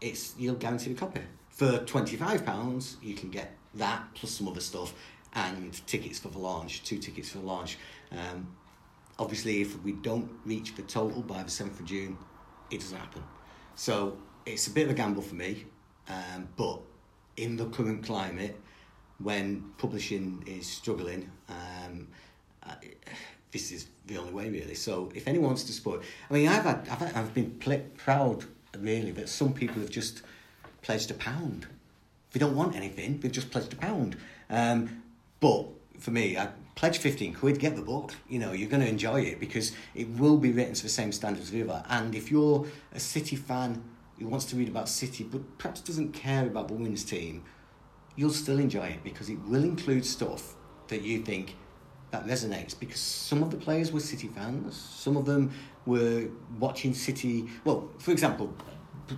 [0.00, 1.20] it's you'll guarantee a copy.
[1.50, 4.92] For £25, you can get that plus some other stuff
[5.34, 7.78] and tickets for the launch, two tickets for the launch.
[8.12, 8.48] Um,
[9.18, 12.16] obviously, if we don't reach the total by the 7th of June,
[12.70, 13.22] it doesn't happen.
[13.76, 14.16] So
[14.46, 15.66] it's a bit of a gamble for me,
[16.08, 16.80] um, but
[17.36, 18.60] in the current climate,
[19.18, 22.08] when publishing is struggling, um,
[23.52, 24.74] This is the only way really.
[24.74, 27.84] So if anyone wants to support, I mean, I've had, I've, had, I've been pl-
[27.96, 28.44] proud
[28.76, 30.22] really that some people have just
[30.82, 31.68] pledged a pound.
[32.32, 34.16] They don't want anything; they've just pledged a pound.
[34.50, 35.04] Um,
[35.38, 35.68] but
[36.00, 38.14] for me, I pledge 15 quid, get the book.
[38.28, 41.12] You know, you're going to enjoy it because it will be written to the same
[41.12, 41.84] standards as the other.
[41.88, 43.82] And if you're a City fan
[44.18, 47.44] who wants to read about City but perhaps doesn't care about the women's team,
[48.16, 50.54] you'll still enjoy it because it will include stuff
[50.88, 51.56] that you think
[52.14, 55.50] that resonates because some of the players were City fans, some of them
[55.84, 56.28] were
[56.60, 57.48] watching City.
[57.64, 58.54] Well, for example,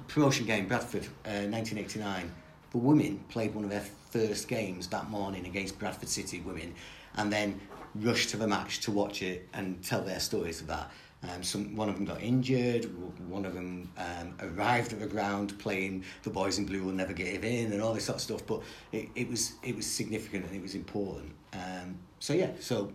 [0.09, 2.33] promotion game Bradford, uh, 1989.
[2.71, 6.75] The women played one of their first games that morning against Bradford City women,
[7.17, 7.61] and then
[7.95, 10.91] rushed to the match to watch it and tell their stories of that.
[11.33, 12.85] Um, some one of them got injured.
[13.29, 17.13] One of them um, arrived at the ground playing "The Boys in Blue Will Never
[17.13, 18.47] Give In" and all this sort of stuff.
[18.47, 18.63] But
[18.93, 21.33] it, it was it was significant and it was important.
[21.53, 22.93] Um, so yeah, so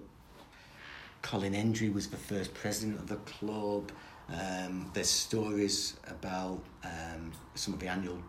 [1.21, 3.91] Colin Hendry was the first president of the club.
[4.29, 8.21] Um, there's stories about um, some of the annual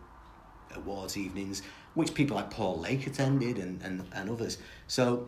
[0.75, 1.61] awards evenings,
[1.93, 4.57] which people like Paul Lake attended and, and, and others.
[4.87, 5.27] So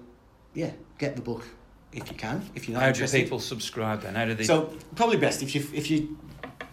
[0.54, 1.46] yeah, get the book
[1.96, 2.48] if you can.
[2.54, 3.18] If you're not How interested.
[3.18, 4.16] do people subscribe then?
[4.16, 4.44] How do they?
[4.44, 6.18] So probably best if you if you,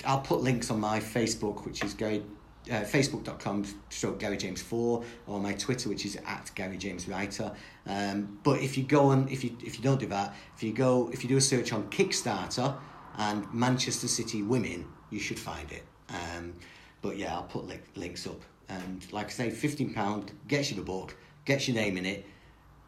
[0.04, 2.22] I'll put links on my Facebook, which is Gary.
[2.70, 7.50] Uh, Facebook.com stroke Gary James 4 or my Twitter which is at Gary James Writer
[7.88, 10.72] um, but if you go on if you if you don't do that if you
[10.72, 12.76] go if you do a search on Kickstarter
[13.18, 16.54] and Manchester City Women you should find it um,
[17.00, 20.84] but yeah I'll put li- links up and like I say £15 gets you the
[20.84, 22.24] book gets your name in it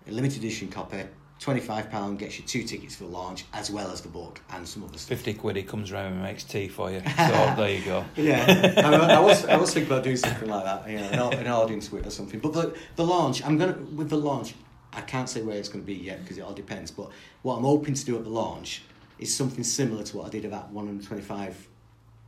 [0.07, 1.03] a limited edition copy
[1.45, 4.83] £25 gets you two tickets for the launch as well as the book and some
[4.85, 7.03] other stuff 50 quid, he comes round and makes tea for you.
[7.17, 8.05] So there you go.
[8.17, 11.39] yeah, I, I was I was thinking about doing something like that, you know, an,
[11.41, 12.41] an audience with or something.
[12.41, 14.55] But the the launch, I'm gonna with the launch,
[14.93, 16.91] I can't say where it's going to be yet because it all depends.
[16.91, 17.11] But
[17.43, 18.83] what I'm hoping to do at the launch
[19.19, 21.69] is something similar to what I did at that 125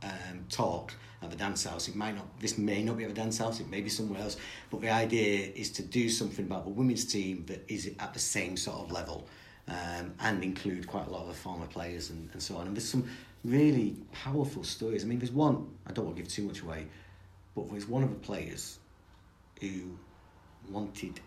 [0.03, 0.09] um,
[0.49, 1.87] talk at the dance house.
[1.87, 3.59] It might not, this may not be at the dance house.
[3.59, 4.37] It may be somewhere else.
[4.69, 8.19] But the idea is to do something about the women's team that is at the
[8.19, 9.27] same sort of level.
[9.69, 12.67] Um, and include quite a lot of the former players and, and so on.
[12.67, 13.09] And there's some
[13.43, 15.03] really powerful stories.
[15.03, 16.87] I mean, there's one, I don't want to give too much away,
[17.53, 18.79] but there's one of the players
[19.59, 19.97] who
[20.69, 21.19] wanted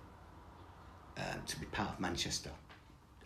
[1.18, 2.50] um, to be part of Manchester.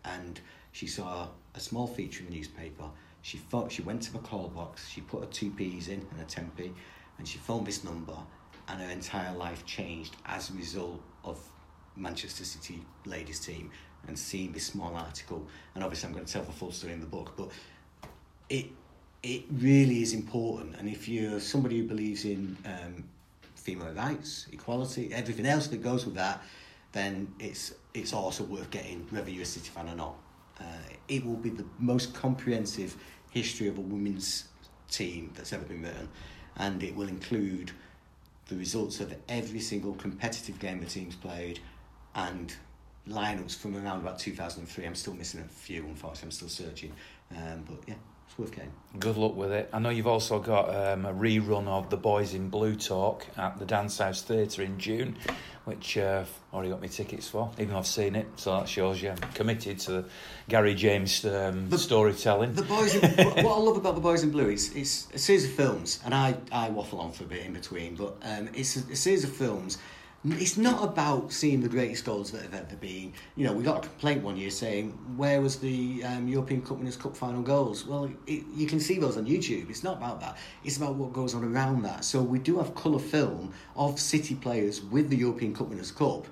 [0.05, 0.41] And
[0.73, 2.85] she saw a small feature in the newspaper.
[3.25, 6.21] She thought she went to the call box, she put her two P's in and
[6.21, 6.71] a 10p,
[7.17, 8.19] and she phoned this number,
[8.69, 11.39] and her entire life changed as a result of
[11.97, 13.71] Manchester City ladies team
[14.07, 15.49] and seeing this small article.
[15.75, 17.49] And obviously, I'm going to tell the full story in the book, but
[18.51, 18.67] it
[19.23, 20.77] it really is important.
[20.77, 23.05] And if you're somebody who believes in um,
[23.55, 26.43] female rights, equality, everything else that goes with that,
[26.93, 30.17] then it's it's also worth getting, whether you're a City fan or not.
[30.61, 30.65] Uh,
[31.09, 32.97] it will be the most comprehensive
[33.35, 34.45] history of a women's
[34.91, 36.09] team that's ever been written,
[36.57, 37.73] and it will include
[38.49, 41.59] the results of every single competitive game the team's played,
[42.15, 42.55] and
[43.09, 44.87] lineups from around about 2003.
[44.87, 46.29] I'm still missing a few, unfortunately.
[46.29, 46.93] I'm still searching,
[47.33, 47.95] um, but yeah,
[48.29, 48.73] It's worth getting.
[48.99, 49.69] Good luck with it.
[49.73, 53.59] I know you've also got um, a rerun of The Boys in Blue Talk at
[53.59, 55.17] the Dance House Theatre in June,
[55.65, 58.27] which uh, I've already got my tickets for, even though I've seen it.
[58.37, 60.05] So that shows you I'm committed to
[60.49, 62.55] Gary James um, The- storytelling.
[62.55, 62.95] The boys.
[62.95, 65.53] In, what what I love about the boys in blue is it's a series of
[65.53, 68.93] films, and I, I waffle on for a bit in between, but um, it's a,
[68.93, 69.79] a series of films.
[70.27, 73.13] It's not about seeing the greatest goals that have ever been.
[73.37, 76.79] You know, we got a complaint one year saying where was the um, European Cup
[76.79, 77.87] Winners' Cup final goals?
[77.87, 79.69] Well, it, you can see those on YouTube.
[79.69, 80.39] It's not about that.
[80.65, 82.07] It's about what goes on around that.
[82.07, 86.27] So we do have colour film of City players with the European Cup Winners' Cup,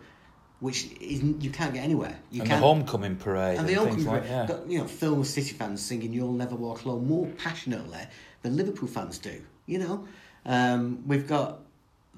[0.60, 2.18] which isn't, you can't get anywhere.
[2.30, 4.46] You and the can't, homecoming parade and the things come like yeah.
[4.46, 8.06] got, you know, film of City fans singing "You'll Never Walk Alone" more passionately
[8.40, 9.42] than Liverpool fans do.
[9.66, 10.08] You know,
[10.46, 11.60] um, we've got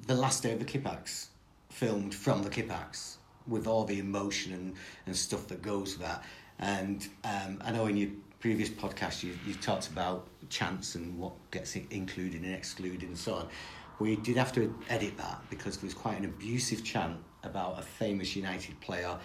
[0.07, 1.29] the last day of the Kippax
[1.75, 3.17] filmed from the Kippax
[3.49, 4.75] with all the emotion and,
[5.07, 6.25] and stuff that goes with that.
[6.61, 11.33] And um, I know in your previous podcast you you talked about chants and what
[11.51, 13.49] gets included and excluded and so on.
[13.99, 17.83] We did have to edit that because there was quite an abusive chant about a
[17.83, 19.19] famous United player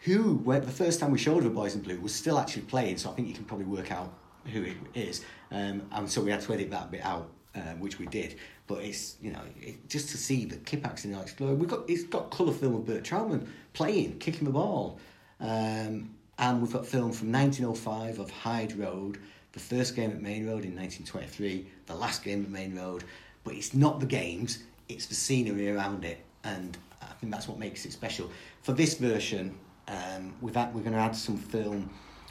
[0.00, 2.96] who, when the first time we showed the Boys in Blue, was still actually playing.
[2.98, 4.12] So I think you can probably work out
[4.52, 5.24] who it is.
[5.50, 8.38] Um, and so we had to edit that bit out, um, which we did.
[8.66, 11.54] But it's you know it, just to see the Kippax in Alex Glow.
[11.54, 14.98] We've got it's got colour film of Bert Trautmann playing, kicking the ball,
[15.40, 19.18] um, and we've got film from 1905 of Hyde Road,
[19.52, 23.04] the first game at Maine Road in 1923, the last game at Maine Road.
[23.44, 27.58] But it's not the games; it's the scenery around it, and I think that's what
[27.58, 28.30] makes it special.
[28.62, 31.90] For this version, um, had, we're going to add some film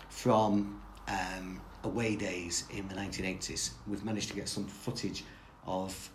[0.09, 3.71] from um, away days in the 1980s.
[3.87, 5.23] We've managed to get some footage
[5.65, 6.09] of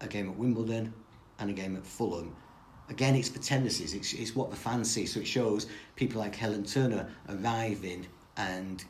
[0.00, 0.92] a game at Wimbledon
[1.38, 2.34] and a game at Fulham.
[2.88, 3.94] Again, it's for tendencies.
[3.94, 5.06] It's, it's what the fans see.
[5.06, 5.66] So it shows
[5.96, 8.06] people like Helen Turner arriving
[8.36, 8.84] and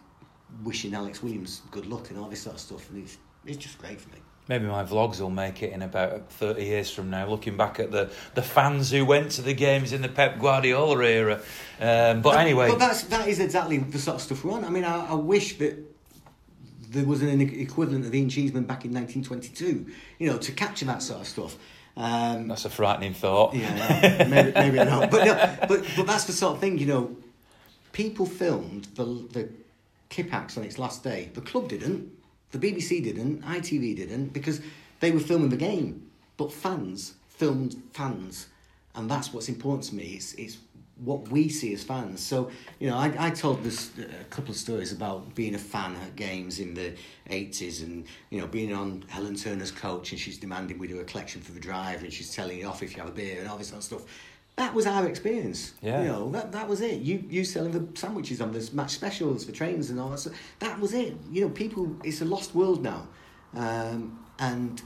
[0.64, 2.90] wishing Alex Williams good luck and all this sort of stuff.
[2.90, 4.18] And it's, it's just great for me.
[4.48, 7.92] Maybe my vlogs will make it in about 30 years from now, looking back at
[7.92, 11.40] the, the fans who went to the games in the Pep Guardiola era.
[11.80, 14.64] Um, but anyway, But that's, that is exactly the sort of stuff we want.
[14.64, 15.78] I mean, I, I wish that
[16.90, 19.86] there was an equivalent of Ian Cheeseman back in 1922,
[20.18, 21.56] you know, to capture that sort of stuff.
[21.96, 23.54] Um, that's a frightening thought.
[23.54, 25.10] yeah, maybe, maybe I don't.
[25.10, 27.16] But, no, but, but that's the sort of thing, you know,
[27.92, 29.48] people filmed the, the
[30.10, 31.30] Kippax on its last day.
[31.32, 32.10] The club didn't,
[32.50, 34.60] the BBC didn't, ITV didn't, because
[34.98, 36.10] they were filming the game.
[36.36, 38.48] But fans filmed fans.
[38.96, 40.14] And that's what's important to me.
[40.14, 40.58] It's, it's
[41.04, 42.20] what we see as fans.
[42.20, 45.96] So, you know, I, I told this a couple of stories about being a fan
[45.96, 46.94] at games in the
[47.30, 51.04] 80s and, you know, being on Helen Turner's coach and she's demanding we do a
[51.04, 53.48] collection for the drive and she's telling you off if you have a beer and
[53.48, 54.02] all this sort of stuff.
[54.56, 55.72] That was our experience.
[55.80, 56.02] Yeah.
[56.02, 57.00] You know, that, that was it.
[57.00, 60.34] You you selling the sandwiches on the match specials for trains and all that stuff.
[60.58, 61.16] That was it.
[61.30, 63.08] You know, people, it's a lost world now.
[63.54, 64.82] Um, and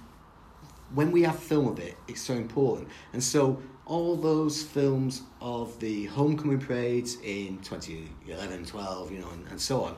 [0.95, 2.89] when we have film of it, it's so important.
[3.13, 9.47] And so all those films of the homecoming parades in 2011, 12, you know, and,
[9.49, 9.97] and so on,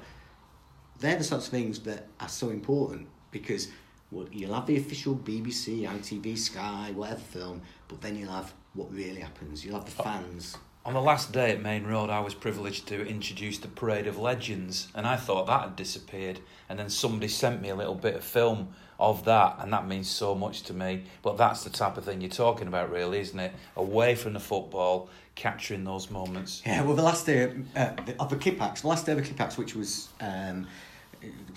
[0.98, 3.68] they're the sorts of things that are so important because
[4.10, 8.92] well, you'll have the official BBC, ITV, Sky, whatever film, but then you'll have what
[8.92, 9.64] really happens.
[9.64, 10.56] You'll have the oh, fans.
[10.84, 14.18] On the last day at Maine Road, I was privileged to introduce the Parade of
[14.18, 16.38] Legends, and I thought that had disappeared.
[16.68, 18.68] And then somebody sent me a little bit of film
[18.98, 21.04] of that, and that means so much to me.
[21.22, 23.52] But that's the type of thing you're talking about, really, isn't it?
[23.76, 26.62] Away from the football, capturing those moments.
[26.64, 29.58] Yeah, well, the last day uh, of the Kippax, the last day of the Kippax,
[29.58, 30.66] which was um,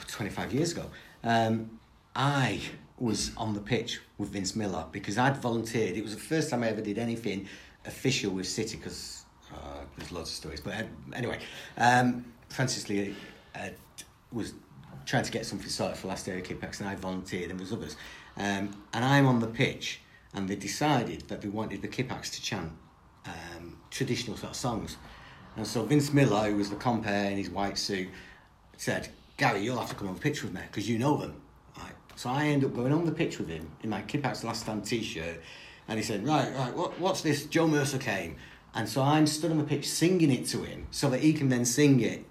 [0.08, 0.86] 25 years ago,
[1.24, 1.80] um,
[2.16, 2.62] I
[2.98, 5.96] was on the pitch with Vince Miller because I'd volunteered.
[5.96, 7.48] It was the first time I ever did anything
[7.86, 9.24] official with City because
[9.54, 9.58] uh,
[9.98, 10.60] there's lots of stories.
[10.60, 10.84] But uh,
[11.14, 11.40] anyway,
[11.78, 13.16] um, Francis Lee
[13.56, 13.70] uh,
[14.32, 14.54] was
[15.10, 17.98] trying to get something sorted for last of Kippax and I volunteered and was others.
[18.38, 20.02] Um, and I'm on the pitch
[20.36, 22.72] and they decided that they wanted the Kippax to chant
[23.26, 24.98] um, traditional sort of songs.
[25.56, 28.08] And so Vince Miller, who was the compare in his white suit,
[28.78, 31.42] said, Gary, you'll have to come on the pitch with me because you know them.
[31.76, 31.94] Right.
[32.16, 34.86] So I end up going on the pitch with him in my Kippax Last Stand
[34.86, 35.42] t-shirt
[35.88, 37.48] and he said, right, right, what, what's this?
[37.48, 38.36] Joe Mercer came.
[38.76, 41.50] And so I'm stood on the pitch singing it to him so that he can
[41.50, 42.29] then sing it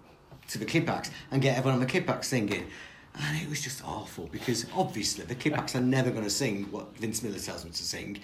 [0.49, 2.67] to the Kippax and get everyone on the Kippax singing.
[3.15, 6.97] And it was just awful because obviously the Kippax are never going to sing what
[6.97, 8.21] Vince Miller tells them to sing.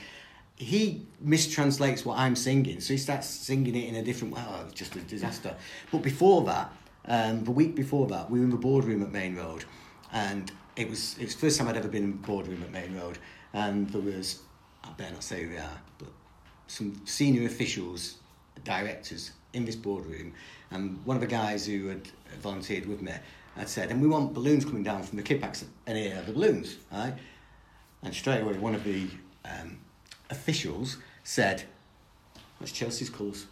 [0.56, 4.42] He mistranslates what I'm singing, so he starts singing it in a different way.
[4.46, 5.56] Oh, just a disaster.
[5.90, 6.72] But before that,
[7.06, 9.64] um, the week before that, we were in the boardroom at Maine Road,
[10.12, 12.70] and it was it was the first time I'd ever been in the boardroom at
[12.70, 13.18] Maine Road,
[13.52, 14.42] and there was
[14.84, 16.08] I better not say who they are, but
[16.68, 18.18] some senior officials,
[18.62, 20.34] directors in this boardroom,
[20.74, 22.08] and one of the guys who had
[22.42, 23.12] volunteered with me
[23.56, 26.32] I'd said, and we want balloons coming down from the Kippax, and here are the
[26.32, 27.14] balloons, right?
[28.02, 29.08] And straight away, one of the
[29.44, 29.78] um,
[30.28, 31.62] officials said,
[32.58, 33.46] "That's Chelsea's colours.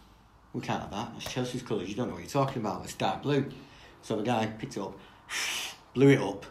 [0.51, 1.13] We can't have that.
[1.13, 1.87] That's Chelsea's colours.
[1.87, 2.83] You don't know what you're talking about.
[2.83, 3.45] It's dark blue."
[4.01, 4.99] So the guy picked it up,
[5.93, 6.45] blew it up,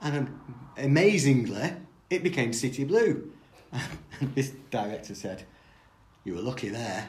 [0.00, 0.40] and
[0.78, 1.74] amazingly,
[2.08, 3.30] it became city blue.
[4.20, 5.42] And this director said,
[6.24, 7.08] "You were lucky there."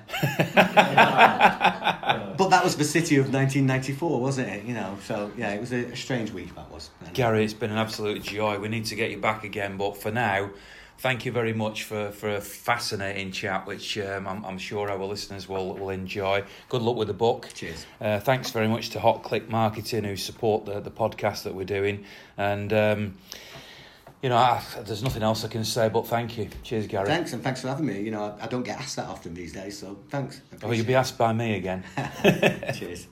[2.38, 4.66] But that was the city of 1994, wasn't it?
[4.66, 6.90] You know, so yeah, it was a, a strange week that was.
[7.14, 8.60] Gary, it's been an absolute joy.
[8.60, 10.50] We need to get you back again, but for now,
[10.98, 14.98] thank you very much for, for a fascinating chat, which um, I'm, I'm sure our
[14.98, 16.44] listeners will, will enjoy.
[16.70, 17.50] Good luck with the book.
[17.54, 17.86] Cheers.
[18.02, 21.64] Uh, thanks very much to Hot Click Marketing who support the, the podcast that we're
[21.64, 22.06] doing.
[22.38, 23.14] And, um,
[24.26, 26.50] you know, I, there's nothing else I can say but thank you.
[26.64, 27.06] Cheers, Gary.
[27.06, 28.02] Thanks, and thanks for having me.
[28.02, 30.42] You know, I, I don't get asked that often these days, so thanks.
[30.64, 31.84] Oh, you'll be asked by me again.
[32.74, 33.06] Cheers.